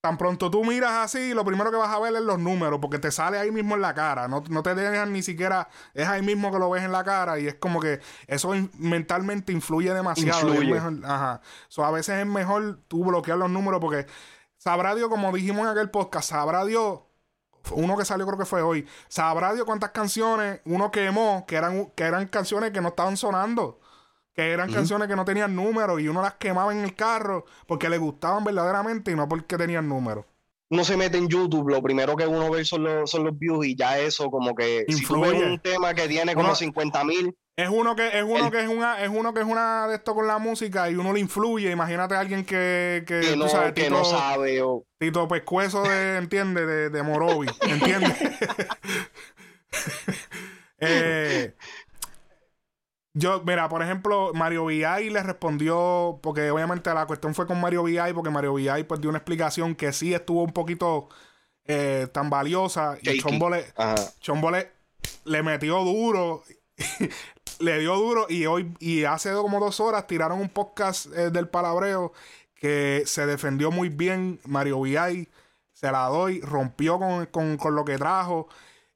[0.00, 3.00] tan pronto tú miras así, lo primero que vas a ver es los números, porque
[3.00, 4.28] te sale ahí mismo en la cara.
[4.28, 7.48] No, te dejan ni siquiera, es ahí mismo que lo ves en la cara y
[7.48, 10.52] es como que eso mentalmente influye demasiado.
[11.04, 11.40] ajá.
[11.78, 14.06] a veces es mejor tú bloquear los números porque
[14.56, 17.00] sabrá Dios, como dijimos en aquel podcast, sabrá Dios
[17.72, 18.86] uno que salió creo que fue hoy.
[19.08, 23.80] Sabrá Dios cuántas canciones uno quemó que eran, que eran canciones que no estaban sonando.
[24.34, 27.88] Que eran canciones que no tenían número y uno las quemaba en el carro porque
[27.88, 30.26] le gustaban verdaderamente y no porque tenían número.
[30.70, 33.66] Uno se mete en YouTube, lo primero que uno ve son los, son los views
[33.66, 37.36] y ya eso como que si tú ves un tema que tiene como 50 mil
[37.56, 40.14] es uno que es uno que es una es uno que es una de esto
[40.14, 41.70] con la música y uno le influye.
[41.70, 46.64] Imagínate a alguien que que, no, sabes, que no sabe o Tito Pescuezo de entiende
[46.64, 48.06] de, de Morovi entiende
[50.78, 51.54] eh,
[53.12, 57.84] yo, mira, por ejemplo, Mario VI le respondió, porque obviamente la cuestión fue con Mario
[57.84, 61.08] VI, porque Mario VI pues dio una explicación que sí estuvo un poquito
[61.64, 62.98] eh, tan valiosa.
[63.02, 63.72] Y Chombole,
[64.20, 64.70] Chombole
[65.24, 66.44] le metió duro,
[67.58, 71.48] le dio duro y hoy, y hace como dos horas tiraron un podcast eh, del
[71.48, 72.12] palabreo
[72.54, 74.38] que se defendió muy bien.
[74.44, 75.28] Mario VI
[75.72, 78.48] se la doy, rompió con, con, con lo que trajo.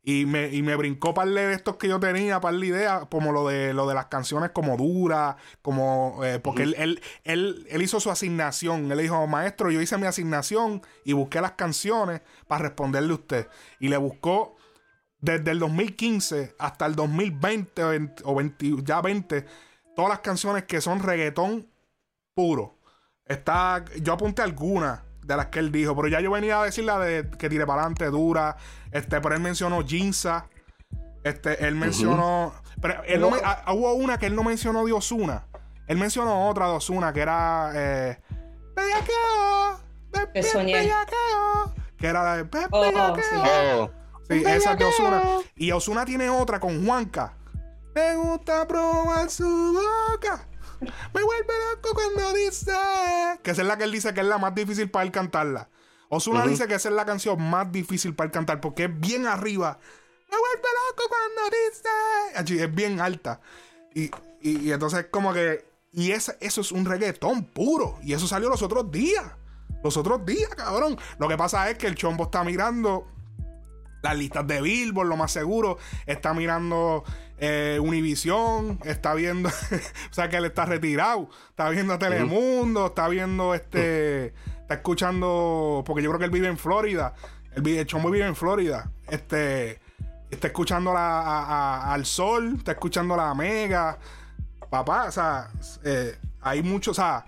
[0.06, 3.32] Y me, y me brincó par de estos que yo tenía, par de ideas, como
[3.32, 7.82] lo de lo de las canciones como dura, como eh, porque él, él, él, él,
[7.82, 8.92] hizo su asignación.
[8.92, 13.48] Él dijo, maestro, yo hice mi asignación y busqué las canciones para responderle a usted.
[13.80, 14.56] Y le buscó
[15.24, 17.82] desde el 2015 hasta el 2020
[18.24, 18.40] o,
[18.82, 19.46] ya 20,
[19.96, 21.66] todas las canciones que son reggaetón
[22.34, 22.78] puro.
[23.24, 25.94] Está, yo apunté algunas de las que él dijo.
[25.96, 28.56] Pero ya yo venía a decir la de que tire para adelante, dura.
[28.90, 30.48] Este, pero él mencionó Jinza.
[31.22, 32.52] Este, él mencionó.
[32.80, 35.46] Pero él no ah, hubo una que él no mencionó de Osuna.
[35.86, 37.72] Él mencionó otra de Osuna que era.
[37.74, 38.18] Eh,
[41.98, 42.42] Que era la de.
[42.70, 43.36] Oh, oh, sí,
[43.78, 43.90] oh.
[44.28, 45.22] sí esa de Osuna.
[45.56, 47.34] Y Osuna tiene otra con Juanca.
[47.94, 50.48] Me gusta probar su boca.
[50.80, 52.72] Me vuelve loco cuando dice.
[53.42, 55.68] Que esa es la que él dice que es la más difícil para él cantarla.
[56.08, 59.26] Osuna dice que esa es la canción más difícil para él cantar porque es bien
[59.26, 59.78] arriba.
[60.30, 62.64] Me vuelve loco cuando dice.
[62.64, 63.40] Es bien alta.
[63.94, 64.10] Y,
[64.40, 65.64] y, entonces, como que.
[65.92, 67.98] Y eso es un reggaetón puro.
[68.02, 69.24] Y eso salió los otros días.
[69.82, 70.98] Los otros días, cabrón.
[71.18, 73.06] Lo que pasa es que el chombo está mirando
[74.02, 75.78] las listas de Billboard, lo más seguro.
[76.06, 77.04] Está mirando
[77.38, 79.48] eh, Univision, está viendo,
[80.10, 86.02] o sea que él está retirado, está viendo Telemundo, está viendo este, está escuchando, porque
[86.02, 87.14] yo creo que él vive en Florida,
[87.54, 89.80] el, el Chombo vive en Florida, este,
[90.30, 93.98] está escuchando la, al sol, está escuchando la mega,
[94.70, 95.50] papá, o sea,
[95.84, 97.24] eh, hay muchos, o sea,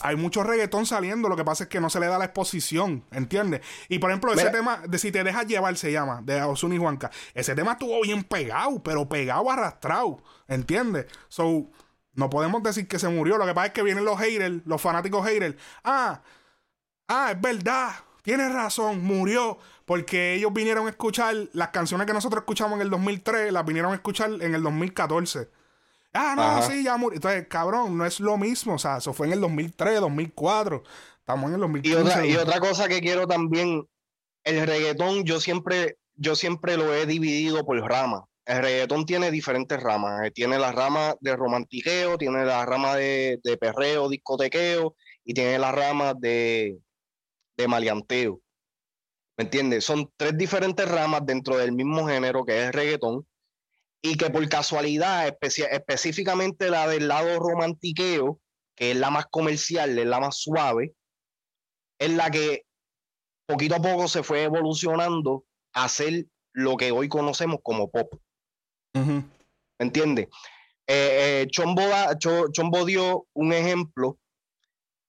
[0.00, 3.04] hay mucho reggaetón saliendo, lo que pasa es que no se le da la exposición,
[3.10, 3.60] ¿entiendes?
[3.88, 6.78] Y por ejemplo, ese tema de Si te dejas llevar se llama, de Ozuna y
[6.78, 7.10] Juanca.
[7.34, 11.06] Ese tema estuvo bien pegado, pero pegado, arrastrado, ¿entiendes?
[11.28, 11.70] So,
[12.14, 13.38] no podemos decir que se murió.
[13.38, 15.56] Lo que pasa es que vienen los haters, los fanáticos haters.
[15.84, 16.22] Ah,
[17.08, 19.58] ah, es verdad, tienes razón, murió.
[19.84, 23.92] Porque ellos vinieron a escuchar las canciones que nosotros escuchamos en el 2003, las vinieron
[23.92, 25.59] a escuchar en el 2014.
[26.12, 27.16] Ah, no, sí, ya murió.
[27.16, 28.74] Entonces, cabrón, no es lo mismo.
[28.74, 30.82] O sea, eso fue en el 2003, 2004.
[31.18, 31.98] Estamos en el 2015.
[31.98, 33.86] Y otra, y otra cosa que quiero también,
[34.44, 38.22] el reggaetón yo siempre, yo siempre lo he dividido por ramas.
[38.44, 40.26] El reggaetón tiene diferentes ramas.
[40.26, 45.58] Eh, tiene la rama de romantiqueo, tiene la rama de, de perreo, discotequeo y tiene
[45.58, 46.78] la rama de,
[47.56, 48.40] de maleanteo.
[49.36, 49.84] ¿Me entiendes?
[49.84, 53.26] Son tres diferentes ramas dentro del mismo género que es el reggaetón
[54.02, 58.40] y que por casualidad, específicamente la del lado romantiqueo,
[58.74, 60.94] que es la más comercial, es la más suave,
[61.98, 62.64] es la que
[63.46, 68.14] poquito a poco se fue evolucionando a ser lo que hoy conocemos como pop.
[68.94, 69.24] ¿Me
[69.78, 70.28] entiendes?
[70.86, 74.18] Eh, eh, Chombo, dio un ejemplo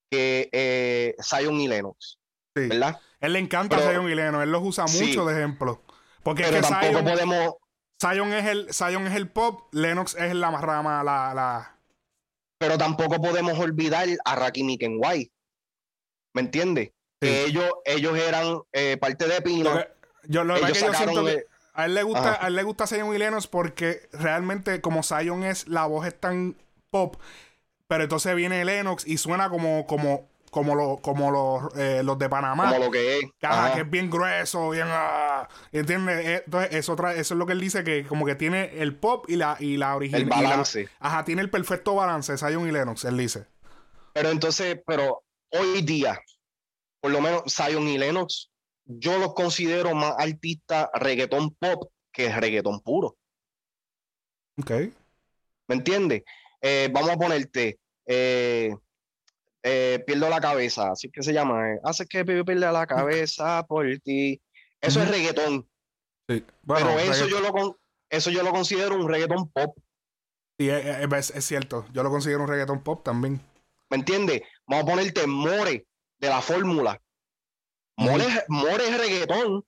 [0.09, 2.19] que eh, Zion y Lennox,
[2.53, 2.99] ¿verdad?
[3.19, 5.81] Él le encanta a Zion y Lennox, él los usa mucho de ejemplo.
[6.23, 7.55] Porque pero tampoco podemos
[8.01, 11.77] Zion es el, Zion es el pop, Lennox es la rama, la, la...
[12.57, 15.31] Pero tampoco podemos olvidar a Rakim White.
[16.33, 16.91] ¿Me entiendes?
[17.19, 19.69] Que ellos, ellos eran eh, parte de Pino.
[20.23, 23.13] yo lo que yo siento que a él le gusta, a él le gusta Zion
[23.13, 26.57] y Lennox porque realmente como Zion es, la voz es tan
[26.89, 27.17] pop,
[27.87, 32.29] pero entonces viene Lennox y suena como, como como, lo, como los, eh, los de
[32.29, 32.69] Panamá.
[32.71, 33.25] Como lo que es.
[33.39, 34.85] Que, es bien grueso, bien.
[34.87, 36.25] Ah, ¿Entiendes?
[36.27, 39.25] Eh, entonces, eso, eso es lo que él dice, que como que tiene el pop
[39.29, 40.21] y la, y la original.
[40.21, 40.89] El balance.
[40.99, 43.47] ajá, tiene el perfecto balance, Zion y Lennox, él dice.
[44.13, 46.19] Pero entonces, pero hoy día,
[46.99, 48.51] por lo menos Zion y Lennox,
[48.83, 53.15] yo los considero más artistas reggaetón pop que reggaetón puro.
[54.59, 54.71] Ok.
[55.67, 56.23] ¿Me entiendes?
[56.61, 57.79] Eh, vamos a ponerte.
[58.05, 58.75] Eh,
[59.63, 63.85] eh, pierdo la cabeza, así que se llama, eh, hace que pierda la cabeza por
[63.99, 64.41] ti.
[64.79, 65.69] Eso es reggaetón.
[66.27, 66.43] Sí.
[66.65, 69.77] Pero eso yo, lo, eso yo lo considero un reggaetón pop.
[70.57, 71.85] Sí, es, cierto.
[71.93, 73.39] Yo lo considero un reggaetón pop también.
[73.89, 74.41] ¿Me entiendes?
[74.65, 75.85] Vamos a ponerte More
[76.19, 77.01] de la fórmula.
[77.97, 79.65] More, More es reggaetón.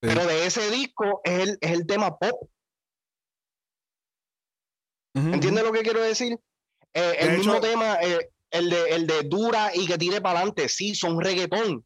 [0.00, 2.48] Pero de ese disco es el, es el tema pop.
[5.14, 6.38] ¿Entiendes lo que quiero decir?
[6.94, 10.68] Eh, el mismo tema, eh, el, de, el de dura y que tire para adelante,
[10.68, 11.84] sí, son reggaetón,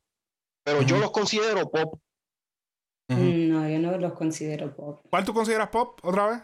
[0.64, 2.00] pero yo los considero pop.
[3.08, 5.04] Mm, no, yo no los considero pop.
[5.10, 6.42] ¿Cuál tú consideras pop otra vez?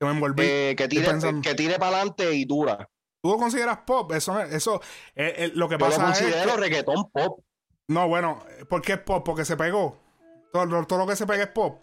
[0.00, 0.42] Que me envolví.
[0.44, 1.08] Eh, que, tire,
[1.42, 2.88] que tire para adelante y dura.
[3.22, 4.10] ¿Tú lo consideras pop?
[4.12, 4.80] Eso, eso
[5.14, 7.40] lo que pasa yo lo considero reggaetón pop.
[7.86, 9.24] No, bueno, ¿por qué es pop?
[9.24, 9.96] Porque se pegó.
[10.52, 11.82] Todo, todo lo que se pega es pop.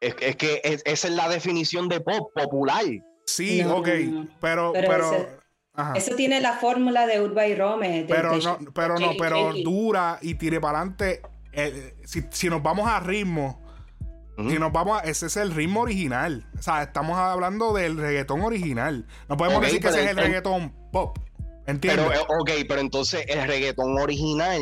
[0.00, 2.84] Es, es que esa es la definición de pop, popular.
[3.26, 3.88] Sí, ok,
[4.40, 4.72] pero...
[4.72, 5.26] pero,
[5.96, 8.06] eso tiene la fórmula de Urba y Rome.
[8.08, 11.20] pero no, pero no, pero dura y tire para adelante.
[11.52, 13.60] Eh, si, nos vamos a ritmo,
[14.36, 16.46] si nos vamos a, ese es el ritmo original.
[16.58, 19.06] O sea, estamos hablando del reggaetón original.
[19.28, 21.18] No podemos decir que ese es el reggaetón pop.
[21.66, 22.06] ¿Entiendes?
[22.06, 24.60] Pero, eh, ok, pero entonces el reggaetón original,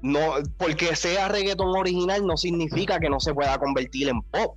[0.00, 4.56] no, porque sea reggaetón original, no significa que no se pueda convertir en pop.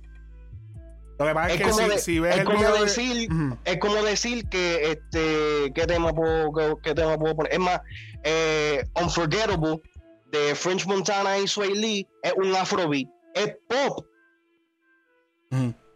[1.18, 3.28] Lo que pasa es, que si, ves es el como decir,
[3.64, 7.54] es como decir que este, ¿qué tema puedo, qué, tema puedo poner?
[7.54, 7.80] Es más,
[8.22, 9.80] eh, Unforgettable
[10.26, 14.04] de French Montana y Sway Lee es un afrobeat, es pop.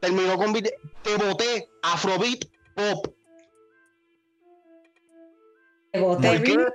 [0.00, 3.06] Terminó con te voté afrobeat pop.
[5.92, 6.72] ¿Te voté remix?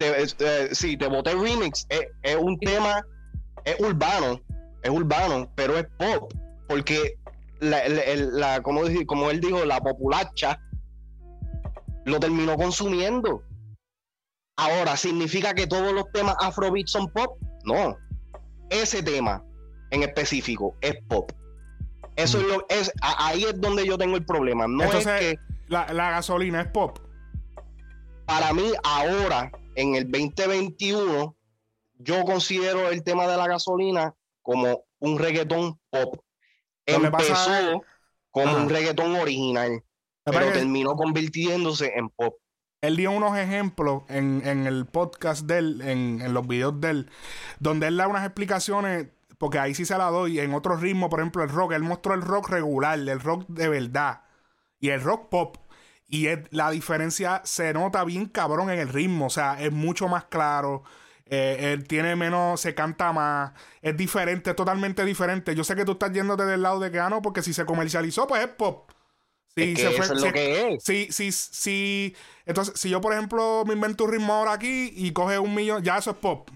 [0.00, 1.86] Eh, sí, te voté remix.
[1.88, 3.06] Es, es un tema,
[3.64, 4.40] es urbano,
[4.82, 6.32] es urbano, pero es pop
[6.72, 7.18] porque
[7.60, 10.58] la, como, como, él dijo, la populacha
[12.06, 13.42] lo terminó consumiendo.
[14.56, 17.36] Ahora, ¿significa que todos los temas afrobeat son pop?
[17.64, 17.98] No.
[18.70, 19.44] Ese tema
[19.90, 21.30] en específico es pop.
[22.16, 24.66] Eso es lo es ahí es donde yo tengo el problema.
[24.66, 25.36] No es que
[25.68, 26.98] la, la gasolina es pop.
[28.24, 31.36] Para mí, ahora, en el 2021,
[31.98, 36.16] yo considero el tema de la gasolina como un reggaetón pop
[36.94, 37.84] empezó
[38.30, 39.82] como un reggaetón original,
[40.24, 42.34] pero terminó convirtiéndose en pop.
[42.80, 47.10] Él dio unos ejemplos en, el podcast de él, en, los videos de él,
[47.60, 49.06] donde él da unas explicaciones,
[49.38, 52.14] porque ahí sí se la doy, en otros ritmos, por ejemplo, el rock, él mostró
[52.14, 54.22] el rock regular, el rock de verdad,
[54.80, 55.56] y el rock pop.
[56.08, 59.26] Y la diferencia se nota bien cabrón en el ritmo.
[59.26, 60.82] O sea, es mucho más claro.
[61.34, 63.52] Eh, él tiene menos, se canta más.
[63.80, 65.54] Es diferente, es totalmente diferente.
[65.54, 67.64] Yo sé que tú estás yéndote del lado de que ah, no, porque si se
[67.64, 68.90] comercializó, pues es pop.
[69.56, 70.84] Sí, se fue, eso es lo que es.
[70.84, 72.14] Sí, sí, sí.
[72.44, 75.82] Entonces, si yo, por ejemplo, me invento un ritmo ahora aquí y coge un millón,
[75.82, 76.50] ya eso es pop.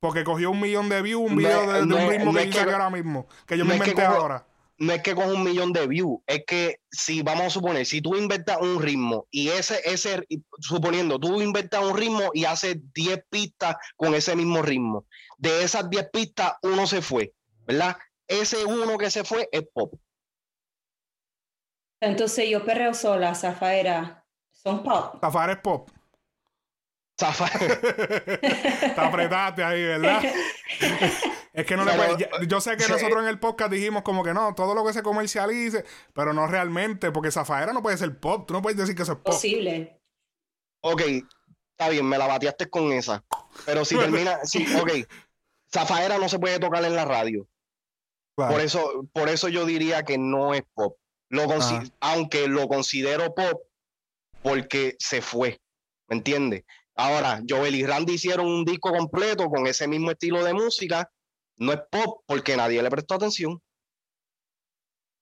[0.00, 3.28] Porque cogió un millón de views, un video de, un ritmo que yo ahora mismo,
[3.46, 4.46] que yo me inventé ahora
[4.78, 8.00] no es que con un millón de views, es que si vamos a suponer, si
[8.00, 10.26] tú inventas un ritmo y ese, ese,
[10.60, 15.06] suponiendo, tú inventas un ritmo y haces 10 pistas con ese mismo ritmo,
[15.38, 17.32] de esas 10 pistas uno se fue,
[17.66, 17.96] ¿verdad?
[18.26, 19.94] Ese uno que se fue es pop.
[22.00, 25.20] Entonces yo perreo sola, Zafaera, son pop.
[25.20, 25.90] Zafaera es pop.
[27.18, 27.80] Zafaera.
[28.94, 30.22] Te apretaste ahí, ¿verdad?
[31.54, 34.34] Es que no le puede, Yo sé que nosotros en el podcast dijimos como que
[34.34, 38.44] no, todo lo que se comercialice, pero no realmente, porque Zafaera no puede ser pop.
[38.44, 39.34] Tú no puedes decir que eso es pop.
[39.34, 40.00] Posible.
[40.82, 41.02] Ok,
[41.70, 43.24] está bien, me la bateaste con esa.
[43.64, 44.40] Pero si termina.
[44.44, 45.06] sí, ok.
[45.72, 47.46] Zafaera no se puede tocar en la radio.
[48.34, 50.98] Por, eso, por eso yo diría que no es pop.
[51.28, 51.46] Lo
[52.00, 53.62] aunque lo considero pop
[54.42, 55.60] porque se fue.
[56.08, 56.64] ¿Me entiendes?
[56.96, 61.10] Ahora, Joel y Randy hicieron un disco completo con ese mismo estilo de música
[61.56, 63.60] no es pop porque nadie le prestó atención.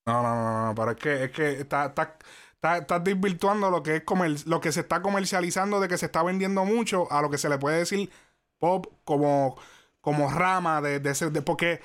[0.06, 3.96] No, no, no, no, pero es que, es que está, está, está, desvirtuando lo que
[3.96, 7.38] es lo que se está comercializando de que se está vendiendo mucho a lo que
[7.38, 8.10] se le puede decir
[8.58, 9.56] pop como,
[10.00, 11.80] como rama de, de ese, de, porque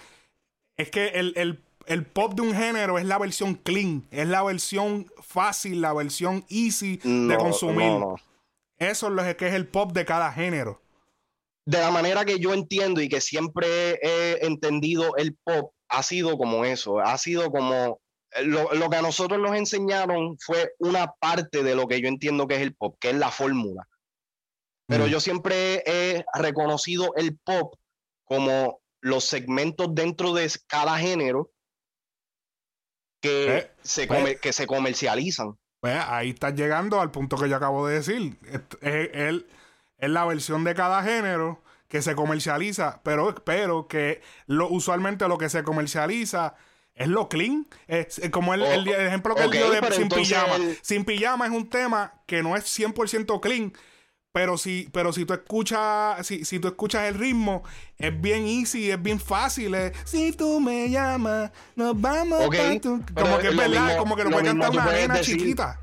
[0.78, 4.42] es que el, el, el, pop de un género es la versión clean, es la
[4.42, 8.02] versión fácil, la versión easy de consumir.
[8.78, 10.82] Eso es lo que es el pop de cada género
[11.68, 16.38] de la manera que yo entiendo y que siempre he entendido el pop, ha sido
[16.38, 18.00] como eso, ha sido como
[18.32, 22.48] eh, lo, que a nosotros nos enseñaron fue una parte de lo que yo entiendo
[22.48, 23.86] que es el pop, que es la fórmula.
[24.88, 25.10] Pero mm.
[25.10, 27.76] yo siempre he reconocido el pop
[28.24, 31.52] como los segmentos dentro de cada género
[33.22, 35.58] que, eh, se, pues que se comercializan.
[35.82, 38.38] Pues ahí estás llegando al punto que yo acabo de decir.
[38.82, 39.48] el,
[39.98, 45.38] es la versión de cada género que se comercializa, pero, pero que lo, usualmente lo
[45.38, 46.56] que se comercializa
[46.94, 47.68] es lo clean.
[47.88, 50.56] Es, como el, ejemplo que él dio de Sin Pijama.
[50.82, 53.74] Sin Pijama es un tema que no es 100% clean,
[54.32, 57.64] pero si, pero si tú escuchas, si, si tú escuchas el ritmo,
[57.98, 59.76] es bien easy, es bien fácil.
[60.04, 62.50] si tú me llamas, nos vamos como
[63.40, 65.80] que es verdad, como que lo puede cantar una nena chiquita.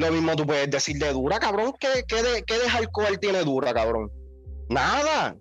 [0.00, 1.74] Lo mismo tú puedes decir de dura, cabrón.
[1.78, 4.10] ¿Qué, qué, de, qué de tiene dura, cabrón?
[4.70, 5.36] Nada.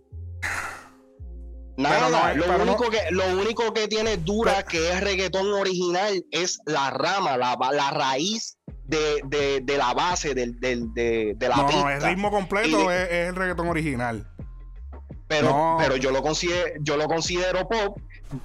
[1.78, 2.34] Nada.
[2.34, 7.38] lo, único que, lo único que tiene dura, que es reggaetón original, es la rama,
[7.38, 11.89] la, la raíz de, de, de, la base del, del, de, de la no, No,
[11.89, 14.30] el ritmo completo es, es, el reggaetón original.
[15.30, 17.98] Pero, pero yo lo considero, yo lo considero pop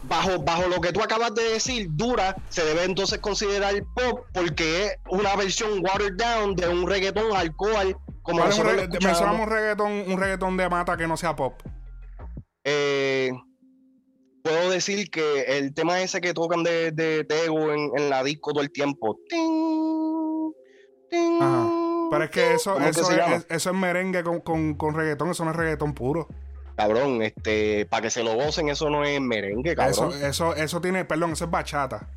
[0.04, 4.86] bajo, bajo lo que tú acabas de decir, dura, se debe entonces considerar pop porque
[4.86, 7.96] es una versión watered down de un reggaetón alcohol.
[8.22, 11.60] Como mencionamos reggaetón, un reggaetón de mata que no sea pop.
[12.64, 13.30] Eh,
[14.42, 18.62] puedo decir que el tema ese que tocan de, de Tego en, la disco todo
[18.62, 19.18] el tiempo.
[21.10, 25.50] Pero es que eso, eso, es, eso es merengue con, con, con reggaetón, eso no
[25.50, 26.28] es reggaetón puro
[26.76, 30.12] cabrón, este, para que se lo gocen, eso no es merengue, cabrón.
[30.12, 32.08] Eso, eso, eso tiene, perdón, eso es bachata.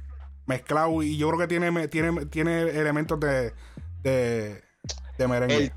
[0.46, 3.54] Mezclado y yo creo que tiene, tiene, tiene elementos de,
[4.02, 4.64] de,
[5.18, 5.72] de merengue.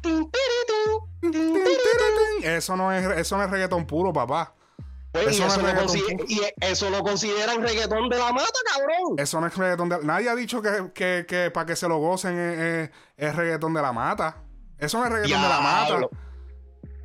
[2.42, 4.54] eso no es, eso no es reggaetón puro, papá.
[5.12, 5.94] Pues, eso, no es
[6.28, 9.18] y eso lo consideran reggaetón de la mata, cabrón.
[9.18, 11.98] Eso no es reggaetón de Nadie ha dicho que, que, que para que se lo
[11.98, 14.36] gocen es, es, reggaetón de la mata.
[14.78, 16.08] Eso no es reggaetón de la mata.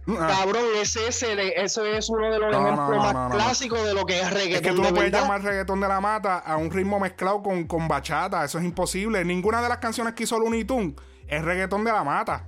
[0.08, 0.28] Ah.
[0.28, 4.32] Cabrón, ese, ese, ese es uno de los ejemplos más clásicos de lo que es
[4.32, 4.56] reggaetón.
[4.56, 7.66] Es que tú no puedes llamar reggaetón de la mata a un ritmo mezclado con,
[7.66, 8.46] con bachata.
[8.46, 9.26] Eso es imposible.
[9.26, 10.94] Ninguna de las canciones que hizo Looney Tunes
[11.28, 12.48] es reggaetón de la mata.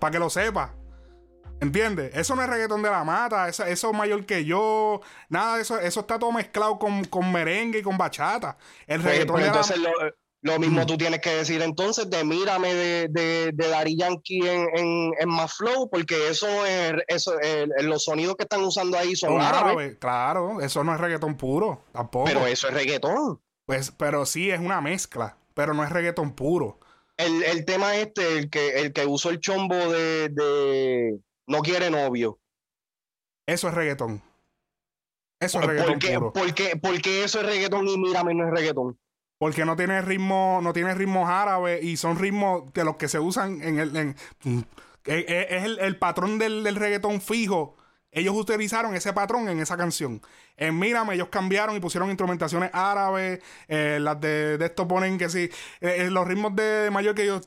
[0.00, 0.74] Para que lo sepa.
[1.60, 2.14] ¿Entiendes?
[2.14, 3.48] Eso no es reggaetón de la mata.
[3.48, 5.00] Eso, eso, es mayor que yo.
[5.28, 5.78] Nada de eso.
[5.78, 8.58] Eso está todo mezclado con, con merengue y con bachata.
[8.86, 9.90] El pues, reggaetón pues de la...
[10.46, 14.68] Lo mismo tú tienes que decir entonces de mírame de, de, de Dari Yankee en,
[14.74, 17.34] en, en más flow, porque eso es, eso
[17.80, 19.96] los sonidos que están usando ahí son árabes.
[19.98, 22.26] Claro, eso no es reggaetón puro, tampoco.
[22.26, 23.40] Pero eso es reggaetón.
[23.64, 26.78] Pues, pero sí es una mezcla, pero no es reggaetón puro.
[27.16, 31.18] El, el tema este, el que, el que usó el chombo de, de
[31.48, 32.38] no quiere novio.
[33.46, 34.22] Eso es reggaetón.
[35.40, 36.32] Eso es reggaetón ¿Por qué, puro.
[36.32, 38.96] ¿por, qué, ¿Por qué eso es reggaetón y mírame no es reggaetón?
[39.38, 43.18] Porque no tiene ritmo, no tiene ritmos árabes y son ritmos de los que se
[43.18, 43.96] usan en el.
[43.96, 44.16] En,
[45.04, 47.76] es, el, el, patrón del, del reggaetón fijo
[48.16, 50.22] ellos utilizaron ese patrón en esa canción.
[50.56, 53.40] En Mírame, ellos cambiaron y pusieron instrumentaciones árabes.
[53.68, 55.50] Eh, las de, de, esto ponen que sí.
[55.82, 57.42] Eh, eh, los ritmos de mayor que ellos.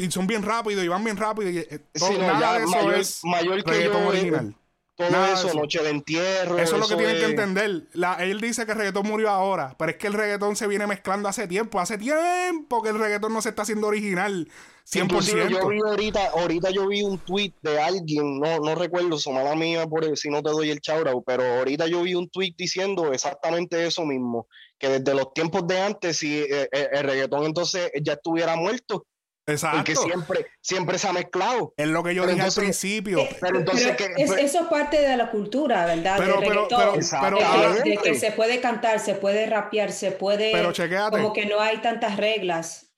[0.00, 1.50] y son bien rápidos y van bien rápido.
[1.50, 1.60] Y,
[1.94, 4.54] sí, no, ya eso mayor, es mayor que yo, original.
[4.96, 6.56] Todo eso, Noche de Entierro.
[6.56, 7.88] Eso es lo que tienen que entender.
[7.94, 10.86] La, él dice que el reggaetón murió ahora, pero es que el reggaetón se viene
[10.86, 11.80] mezclando hace tiempo.
[11.80, 14.48] Hace tiempo que el reggaetón no se está haciendo original.
[14.86, 15.48] 100%.
[15.48, 19.56] yo vi ahorita, ahorita yo vi un tweet de alguien, no, no recuerdo, su mala
[19.56, 23.10] mía por si no te doy el chaurau, pero ahorita yo vi un tweet diciendo
[23.12, 24.46] exactamente eso mismo,
[24.78, 29.06] que desde los tiempos de antes, si eh, eh, el reggaetón entonces ya estuviera muerto,
[29.46, 29.78] Exacto.
[29.78, 31.74] Porque siempre, siempre se ha mezclado.
[31.76, 33.18] Es lo que yo dije al principio.
[33.20, 36.16] Eh, pero entonces, eso es parte de la cultura, ¿verdad?
[36.18, 40.52] Pero, pero, pero, de, que se puede cantar, se puede rapear, se puede.
[40.52, 41.18] Pero chequéate.
[41.18, 42.90] Como que no hay tantas reglas.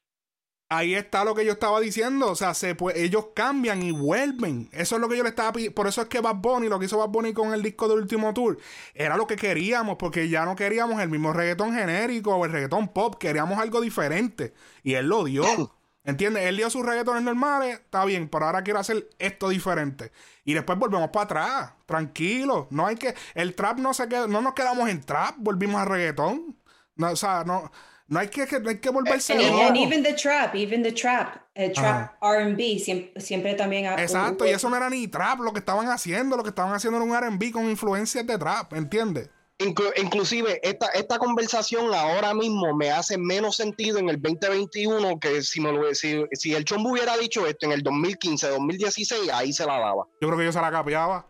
[0.69, 2.29] Ahí está lo que yo estaba diciendo.
[2.29, 4.69] O sea, se ellos cambian y vuelven.
[4.73, 5.75] Eso es lo que yo le estaba pidiendo.
[5.75, 7.99] Por eso es que Bad Bunny, lo que hizo Bad Bunny con el disco del
[7.99, 8.59] último tour,
[8.95, 12.89] era lo que queríamos, porque ya no queríamos el mismo reggaetón genérico o el reggaetón
[12.89, 13.15] pop.
[13.17, 14.55] Queríamos algo diferente.
[14.83, 15.45] Y él lo dio.
[16.07, 16.45] ¿Entiendes?
[16.45, 20.13] Él dio sus reggaetones normales, está bien, pero ahora quiero hacer esto diferente.
[20.45, 22.69] Y después volvemos para atrás, tranquilo.
[22.71, 23.13] No hay que.
[23.35, 26.57] El trap no se queda, no nos quedamos en trap, volvimos a reggaetón.
[26.95, 27.73] No, o sea, no.
[28.09, 31.39] No hay que, no hay que volverse And, and, even the trap, even the trap,
[31.57, 33.87] el trap R&B siempre, siempre, también...
[33.99, 36.99] Exacto, y eso no era ni trap lo que estaban haciendo, lo que estaban haciendo
[36.99, 39.29] era un R&B con influencias de trap, ¿entiendes?
[39.59, 45.61] Inclusive, esta, esta conversación ahora mismo me hace menos sentido en el 2021 que si,
[45.61, 49.65] me lo, si, si el Chombo hubiera dicho esto en el 2015, 2016, ahí se
[49.65, 50.07] la daba.
[50.21, 51.27] Yo creo que yo se la capeaba.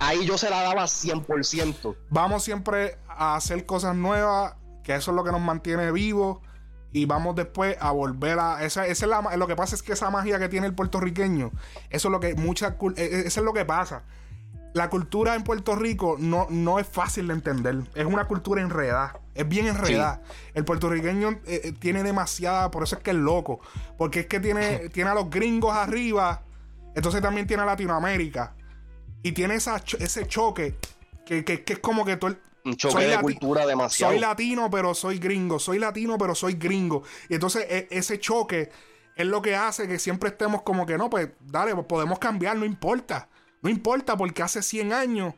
[0.00, 1.96] Ahí yo se la daba 100%.
[2.10, 6.38] Vamos siempre a hacer cosas nuevas, que eso es lo que nos mantiene vivos.
[6.94, 8.64] Y vamos después a volver a.
[8.64, 11.52] Esa, esa es la, lo que pasa es que esa magia que tiene el puertorriqueño,
[11.88, 14.04] eso es lo que mucha, e, e, eso es lo que pasa
[14.74, 17.82] la cultura en Puerto Rico no, no es fácil de entender.
[17.94, 19.20] Es una cultura enredada.
[19.34, 20.22] Es bien enredada.
[20.54, 23.60] El puertorriqueño eh, eh, tiene demasiada, por eso es que es loco.
[23.98, 26.42] Porque es que tiene, tiene a los gringos arriba.
[26.94, 28.54] Entonces también tiene a Latinoamérica.
[29.22, 30.76] Y tiene esa, ese choque
[31.26, 34.12] que, que, es como que todo un choque de cultura demasiado.
[34.12, 35.58] Soy latino, pero soy gringo.
[35.58, 37.02] Soy latino, pero soy gringo.
[37.28, 38.70] Y entonces e, ese choque
[39.16, 42.56] es lo que hace que siempre estemos como que no, pues dale, pues podemos cambiar,
[42.56, 43.28] no importa.
[43.62, 45.34] No importa porque hace 100 años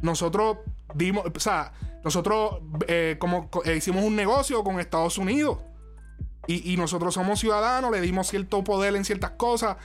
[0.00, 0.58] nosotros
[0.94, 5.58] dimos, o sea, nosotros eh, como eh, hicimos un negocio con Estados Unidos
[6.46, 9.76] y, nosotros somos ciudadanos, le dimos cierto poder en ciertas cosas.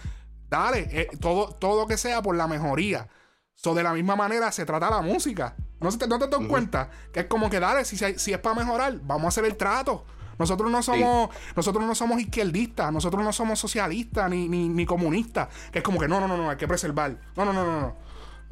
[0.50, 3.10] Dale, eh, todo, todo que sea por la mejoría.
[3.54, 5.58] So, de la misma manera se trata la música.
[5.82, 8.56] No, te, no te das cuenta que es como que, dale, si, si es para
[8.56, 10.06] mejorar, vamos a hacer el trato.
[10.38, 15.50] Nosotros no somos, nosotros no somos izquierdistas, nosotros no somos socialistas ni, ni, comunistas.
[15.72, 17.18] Que es como que no, no, no, no, hay que preservar.
[17.36, 17.98] No, no, no, no, no.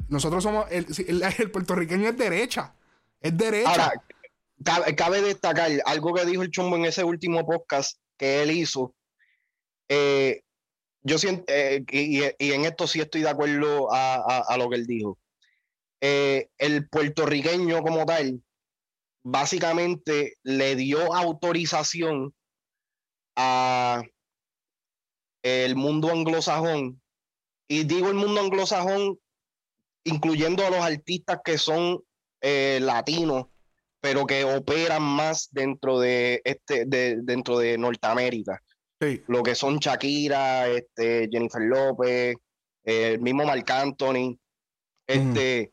[0.08, 0.86] Nosotros somos, el,
[1.38, 2.74] el, puertorriqueño es derecha.
[3.20, 3.70] Es derecha.
[3.70, 3.92] Ahora,
[4.96, 8.94] cabe, destacar algo que dijo el chumbo en ese último podcast que él hizo.
[9.88, 10.42] Eh,
[11.02, 14.86] yo siento, eh, y, en esto sí estoy de acuerdo a, a, lo que él
[14.86, 15.18] dijo.
[16.00, 18.42] Eh, el puertorriqueño como tal
[19.22, 22.34] básicamente le dio autorización
[23.36, 24.02] a
[25.42, 27.00] el mundo anglosajón.
[27.68, 29.18] Y digo el mundo anglosajón
[30.04, 32.00] incluyendo a los artistas que son
[32.40, 33.46] eh, latinos
[34.02, 38.60] pero que operan más dentro de este dentro de Norteamérica.
[39.28, 42.36] Lo que son Shakira este Jennifer López
[42.84, 44.36] el mismo Marc Anthony
[45.06, 45.70] este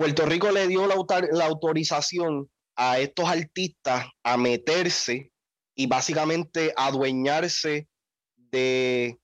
[0.00, 5.30] Puerto Rico le dio la, autorización a estos artistas a meterse
[5.74, 7.86] y básicamente adueñarse
[8.34, 9.18] de,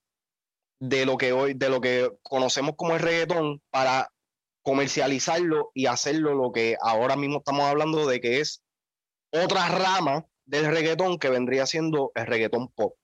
[0.78, 4.12] de lo que hoy, de lo que conocemos como el reggaetón para
[4.60, 8.62] comercializarlo y hacerlo lo que ahora mismo estamos hablando de que es
[9.32, 12.96] otra rama del reggaetón que vendría siendo el reggaetón pop.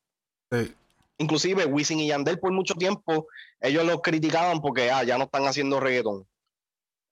[1.17, 3.29] Inclusive Wisin y Yandel por mucho tiempo
[3.61, 6.27] ellos los criticaban porque ah, ya no están haciendo reggaetón.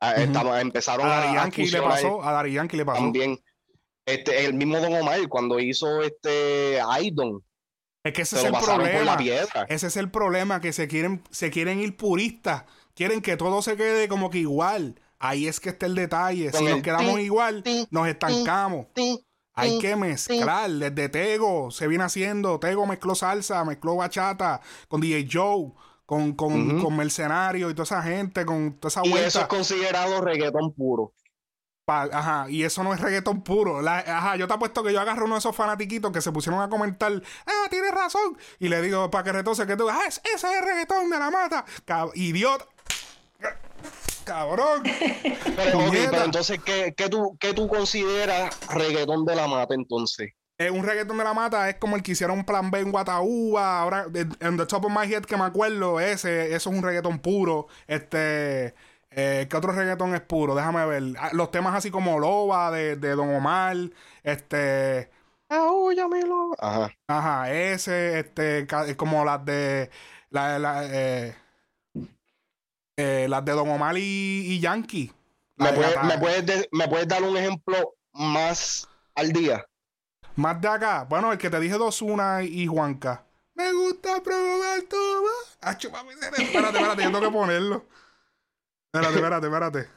[0.01, 0.15] Ah,
[0.61, 3.01] empezaron a, Dari Yankee le pasó, a Dari Yankee le pasó.
[3.01, 3.39] También.
[4.07, 7.45] Este, el mismo Don Omar, cuando hizo este Aidon.
[8.03, 9.17] Es que ese es el problema.
[9.69, 12.65] Ese es el problema, que se quieren, se quieren ir puristas.
[12.95, 14.99] Quieren que todo se quede como que igual.
[15.19, 16.51] Ahí es que está el detalle.
[16.51, 18.87] si nos quedamos igual, nos estancamos.
[19.53, 20.71] Hay que mezclar.
[20.71, 22.59] Desde Tego se viene haciendo.
[22.59, 25.73] Tego mezcló salsa, mezcló bachata con DJ Joe
[26.11, 29.21] con, con, con Mercenario y toda esa gente, con toda esa vuelta.
[29.21, 31.13] Y eso es considerado reggaetón puro.
[31.87, 33.79] ajá, y eso no es reggaetón puro.
[33.89, 36.69] ajá, yo te apuesto que yo agarro uno de esos fanatiquitos que se pusieron a
[36.69, 37.13] comentar,
[37.47, 38.37] ah, tienes razón.
[38.59, 41.65] Y le digo, para que retose que tú, ah, ese es reggaetón de la mata.
[42.15, 42.67] idiota.
[44.25, 44.83] Cabrón.
[45.57, 50.33] Pero, entonces, ¿qué, tú, ¿qué tú consideras reggaetón de la mata entonces?
[50.69, 53.81] Un reggaetón de la mata es como el que hicieron Plan B en Guataúba.
[53.81, 57.21] Ahora, en The Top of My Head que me acuerdo, ese, eso es un reggaetón
[57.21, 57.69] puro.
[57.87, 58.75] Este.
[59.13, 60.55] Eh, ¿Qué otro reggaetón es puro?
[60.55, 61.03] Déjame ver.
[61.19, 63.77] Ah, los temas así como Loba de, Don Omar.
[64.23, 65.11] Este.
[65.49, 66.55] Loba.
[66.59, 66.91] Ajá.
[67.09, 69.91] Ajá, ese, este, como las de.
[70.29, 71.35] La, eh,
[72.97, 75.11] eh, las de Don Omar y, Yankee.
[75.57, 79.65] ¿Me, ¿Me, puedes ¿Me puedes dar un ejemplo más al día?
[80.37, 81.05] Más de acá.
[81.09, 83.25] Bueno, el que te dije dos una y Juanca.
[83.55, 84.97] Me gusta probar tu.
[85.61, 87.87] Ah, espérate, espérate, yo tengo que ponerlo.
[88.93, 89.89] Espérate, espérate, espérate.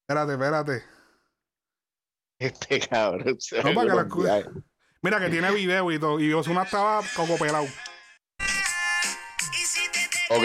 [0.00, 0.84] Espérate, espérate.
[2.38, 3.38] Este cabrón.
[3.64, 4.44] No, para que la
[5.02, 6.20] Mira que tiene video y todo.
[6.20, 7.66] Y Osuna estaba coco pelado.
[10.30, 10.44] Ok.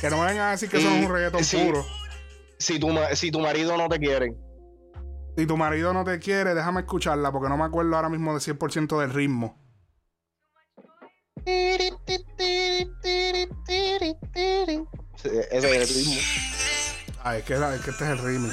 [0.00, 1.84] Que no me vengan a decir que eso es un reggaetón puro
[2.58, 4.34] si tu, si tu marido no te quiere.
[5.36, 8.40] Si tu marido no te quiere, déjame escucharla porque no me acuerdo ahora mismo de
[8.40, 9.56] 100% del ritmo.
[11.46, 11.92] Ese
[15.50, 16.20] es el ritmo.
[17.22, 18.48] Ah, es que, es que este es el ritmo.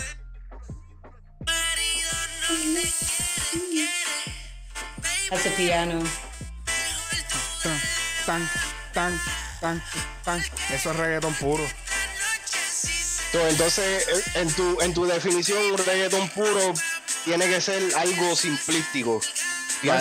[5.32, 6.04] Hace piano.
[7.64, 7.80] Tan,
[8.28, 8.50] tan,
[8.94, 9.20] tan,
[9.60, 9.82] tan.
[10.72, 11.64] Eso es reggaetón puro.
[13.44, 16.74] Entonces, eh, en tu, en tu definición, un reggaetón puro
[17.26, 19.20] tiene que ser algo simplístico.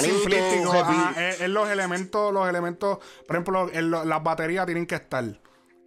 [0.01, 0.73] simplístico,
[1.17, 3.71] es, los elementos, los elementos, por ejemplo,
[4.05, 5.25] las baterías tienen que estar.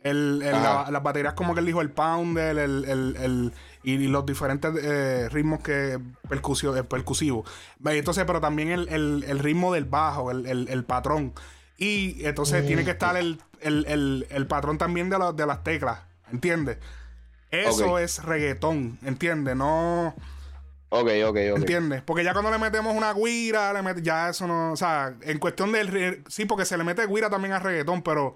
[0.03, 3.53] las baterías como que él dijo, el pounder, el,
[3.83, 7.49] y, los diferentes eh, ritmos que percusio, eh, percusivos.
[7.85, 11.33] Entonces, pero también el, ritmo del bajo, el, patrón.
[11.77, 13.39] Y entonces tiene que estar el,
[14.47, 15.99] patrón también de, de las teclas,
[16.31, 16.77] ¿entiendes?
[17.51, 19.55] Eso es reggaetón, ¿entiendes?
[19.55, 20.13] No.
[20.89, 21.57] Ok, ok, ok.
[21.57, 22.01] ¿Entiendes?
[22.01, 24.71] Porque ya cuando le metemos una guira, le ya eso no.
[24.71, 26.23] O sea, en cuestión del.
[26.27, 28.35] Sí, porque se le mete guira también a reggaetón, pero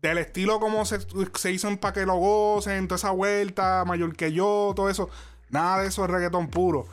[0.00, 0.98] del estilo como se,
[1.34, 5.10] se hizo para que lo gocen, toda esa vuelta, mayor que yo, todo eso.
[5.50, 6.86] Nada de eso es reggaetón puro.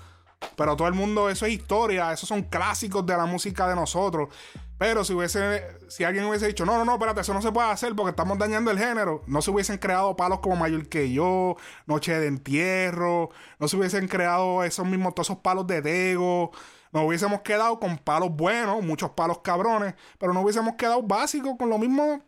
[0.55, 4.29] Pero todo el mundo, eso es historia, esos son clásicos de la música de nosotros.
[4.77, 7.69] Pero si hubiese, si alguien hubiese dicho, no, no, no, espérate, eso no se puede
[7.69, 11.57] hacer porque estamos dañando el género, no se hubiesen creado palos como Mayor que yo,
[11.85, 13.29] Noche de Entierro,
[13.59, 16.51] no se hubiesen creado esos mismos, todos esos palos de Dego,
[16.91, 21.69] nos hubiésemos quedado con palos buenos, muchos palos cabrones, pero no hubiésemos quedado básicos con
[21.69, 22.21] lo mismo.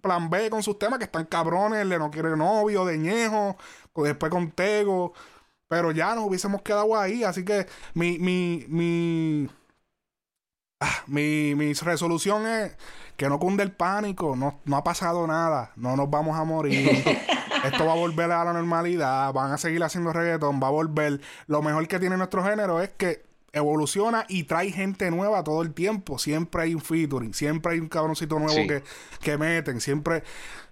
[0.00, 3.56] Plan B con sus temas que están cabrones, le no quiere novio, de ñejo,
[3.96, 5.12] después con Tego,
[5.70, 9.48] pero ya nos hubiésemos quedado ahí, así que mi, mi, mi
[10.82, 12.74] Ah, mi, resolución es
[13.18, 16.88] que no cunde el pánico, no, no ha pasado nada, no nos vamos a morir.
[17.64, 21.20] Esto va a volver a la normalidad, van a seguir haciendo reggaetón, va a volver.
[21.46, 25.74] Lo mejor que tiene nuestro género es que evoluciona y trae gente nueva todo el
[25.74, 26.18] tiempo.
[26.18, 28.82] Siempre hay un featuring, siempre hay un cabroncito nuevo que,
[29.20, 30.22] que meten, siempre.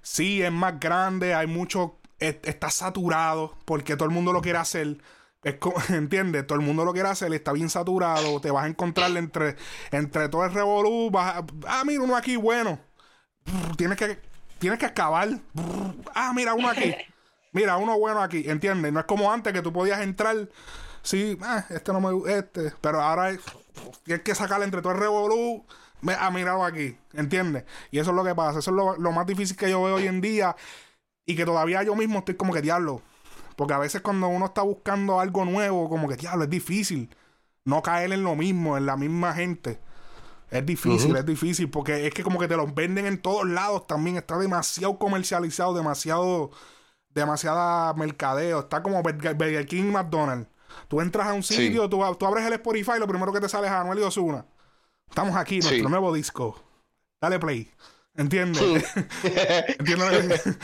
[0.01, 1.98] Sí, es más grande, hay mucho.
[2.19, 4.99] Está saturado porque todo el mundo lo quiere hacer
[5.43, 5.57] es
[5.91, 6.47] ¿Entiendes?
[6.47, 8.41] Todo el mundo lo quiere hacer, está bien saturado.
[8.41, 9.57] Te vas a encontrar entre,
[9.91, 11.11] entre todo el revolú.
[11.17, 12.81] ah, mira, uno aquí bueno.
[13.77, 14.21] Tienes que,
[14.59, 15.29] tienes que acabar.
[16.15, 16.95] Ah, mira, uno aquí.
[17.51, 18.45] Mira, uno bueno aquí.
[18.47, 18.93] ¿Entiendes?
[18.93, 20.51] No es como antes que tú podías entrar.
[21.03, 22.73] Sí, ah, este no me este.
[22.83, 23.35] Pero ahora
[24.05, 25.65] tienes que sacar entre todo el revolú.
[26.21, 26.99] Ah, mira aquí.
[27.15, 27.65] ¿Entiendes?
[27.91, 28.59] Y eso es lo que pasa.
[28.59, 30.55] Eso es lo, lo más difícil que yo veo hoy en día.
[31.29, 33.03] Y que todavía yo mismo estoy como que diablo
[33.59, 37.11] porque a veces cuando uno está buscando algo nuevo, como que, diablo, es difícil
[37.65, 39.81] no caer en lo mismo, en la misma gente.
[40.49, 43.89] Es difícil, es difícil, porque es que como que te los venden en todos lados
[43.89, 44.17] también.
[44.17, 46.53] Está demasiado comercializado, demasiado,
[47.09, 48.61] demasiada mercadeo.
[48.61, 50.49] Está como Burger King y McDonald's.
[50.87, 53.49] Tú entras a un sitio, tú, tú, abres el Spotify y lo primero que te
[53.49, 54.47] sale es Anuel y Osuna.
[55.09, 56.63] Estamos aquí, nuestro nuevo disco.
[57.21, 57.69] Dale play.
[58.19, 58.85] ¿Entiendes?
[59.79, 60.59] ¿Entiendes?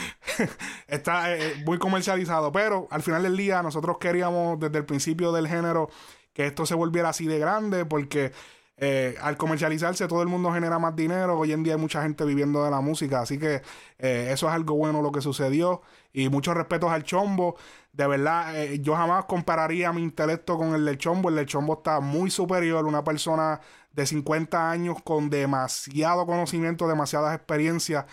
[0.88, 5.30] Está eh, eh, muy comercializado, pero al final del día nosotros queríamos desde el principio
[5.30, 5.88] del género
[6.32, 8.32] que esto se volviera así de grande porque
[8.76, 11.38] eh, al comercializarse todo el mundo genera más dinero.
[11.38, 13.62] Hoy en día hay mucha gente viviendo de la música, así que
[13.98, 15.82] eh, eso es algo bueno lo que sucedió.
[16.12, 17.56] Y muchos respetos al Chombo.
[17.92, 21.28] De verdad, eh, yo jamás compararía mi intelecto con el del Chombo.
[21.28, 22.84] El del Chombo está muy superior.
[22.86, 23.60] Una persona
[23.94, 28.04] de 50 años con demasiado conocimiento, demasiadas experiencias.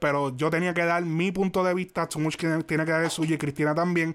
[0.00, 2.08] pero yo tenía que dar mi punto de vista.
[2.08, 4.14] Tumuch tiene que dar el suyo y Cristina también.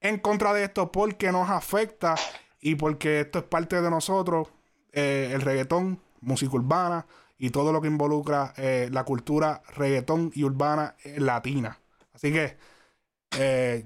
[0.00, 2.14] En contra de esto porque nos afecta
[2.60, 4.48] y porque esto es parte de nosotros
[4.92, 7.06] eh, el reggaetón, música urbana
[7.38, 11.78] y todo lo que involucra eh, la cultura reggaetón y urbana eh, latina.
[12.12, 12.56] Así que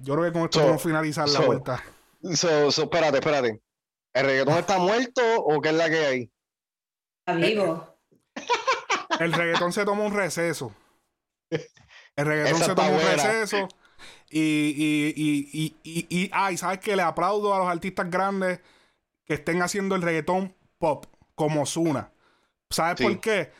[0.03, 1.83] yo creo que con esto podemos finalizar la vuelta.
[2.35, 3.63] So, espérate, espérate.
[4.13, 6.31] ¿El reggaetón está muerto o qué es la que hay?
[7.35, 7.99] Vivo.
[9.19, 10.75] El reggaetón se toma un receso.
[11.51, 13.69] El reggaetón se toma un receso.
[14.29, 18.61] Y, y, y, y, y, ay, ¿sabes que Le aplaudo a los artistas grandes
[19.25, 22.13] que estén haciendo el reggaetón pop como Zuna.
[22.71, 23.53] ¿Sabes por qué?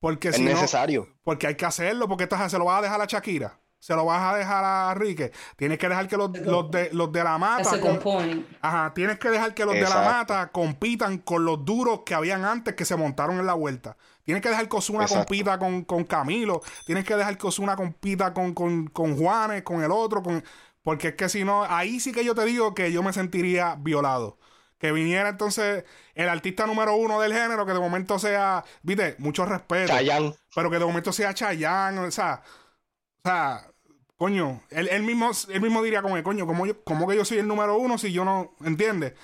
[0.00, 1.08] Porque es necesario.
[1.22, 3.58] porque hay que hacerlo, porque estás, se lo vas a dejar a Shakira.
[3.86, 5.30] Se lo vas a dejar a Rique.
[5.54, 7.70] Tienes que dejar que los, de, los de la mata.
[8.60, 12.44] ajá, tienes que dejar que los de la mata compitan con los duros que habían
[12.44, 13.96] antes que se montaron en la vuelta.
[14.24, 16.62] Tienes que dejar que Osuna compita con, con, Camilo.
[16.84, 20.20] Tienes que dejar que Osuna compita con, con, con Juanes, con el otro.
[20.20, 20.42] Con...
[20.82, 23.76] Porque es que si no, ahí sí que yo te digo que yo me sentiría
[23.78, 24.36] violado
[24.78, 25.84] que viniera entonces
[26.14, 29.92] el artista número uno del género, que de momento sea, viste, mucho respeto.
[29.92, 30.34] Chayán.
[30.54, 32.42] Pero que de momento sea Chayán, o sea,
[33.22, 33.66] o sea,
[34.16, 37.48] coño, él, mismo, él mismo diría como, coño, ¿cómo, yo, ¿cómo que yo soy el
[37.48, 39.14] número uno si yo no, ¿entiendes?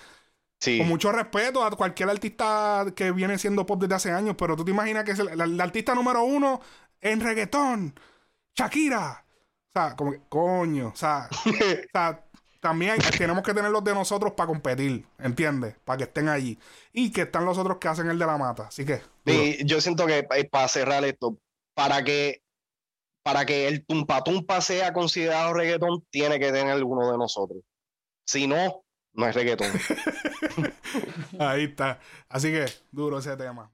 [0.60, 0.78] Sí.
[0.78, 4.64] Con mucho respeto a cualquier artista que viene siendo pop desde hace años, pero tú
[4.64, 6.60] te imaginas que es el, artista número uno
[7.00, 7.98] en reggaetón,
[8.54, 9.24] Shakira.
[9.68, 11.52] O sea, como que, coño, o sea, o
[11.92, 12.24] sea
[12.62, 15.74] también tenemos que tener los de nosotros para competir, ¿entiendes?
[15.84, 16.60] Para que estén allí.
[16.92, 18.68] Y que están los otros que hacen el de la mata.
[18.68, 19.02] Así que.
[19.64, 21.36] yo siento que eh, para cerrar esto,
[21.74, 22.41] para que
[23.22, 27.62] para que el tumpa tumpa sea considerado reggaetón, tiene que tener uno de nosotros.
[28.24, 29.70] Si no, no es reggaetón.
[31.38, 32.00] Ahí está.
[32.28, 33.70] Así que duro ese tema.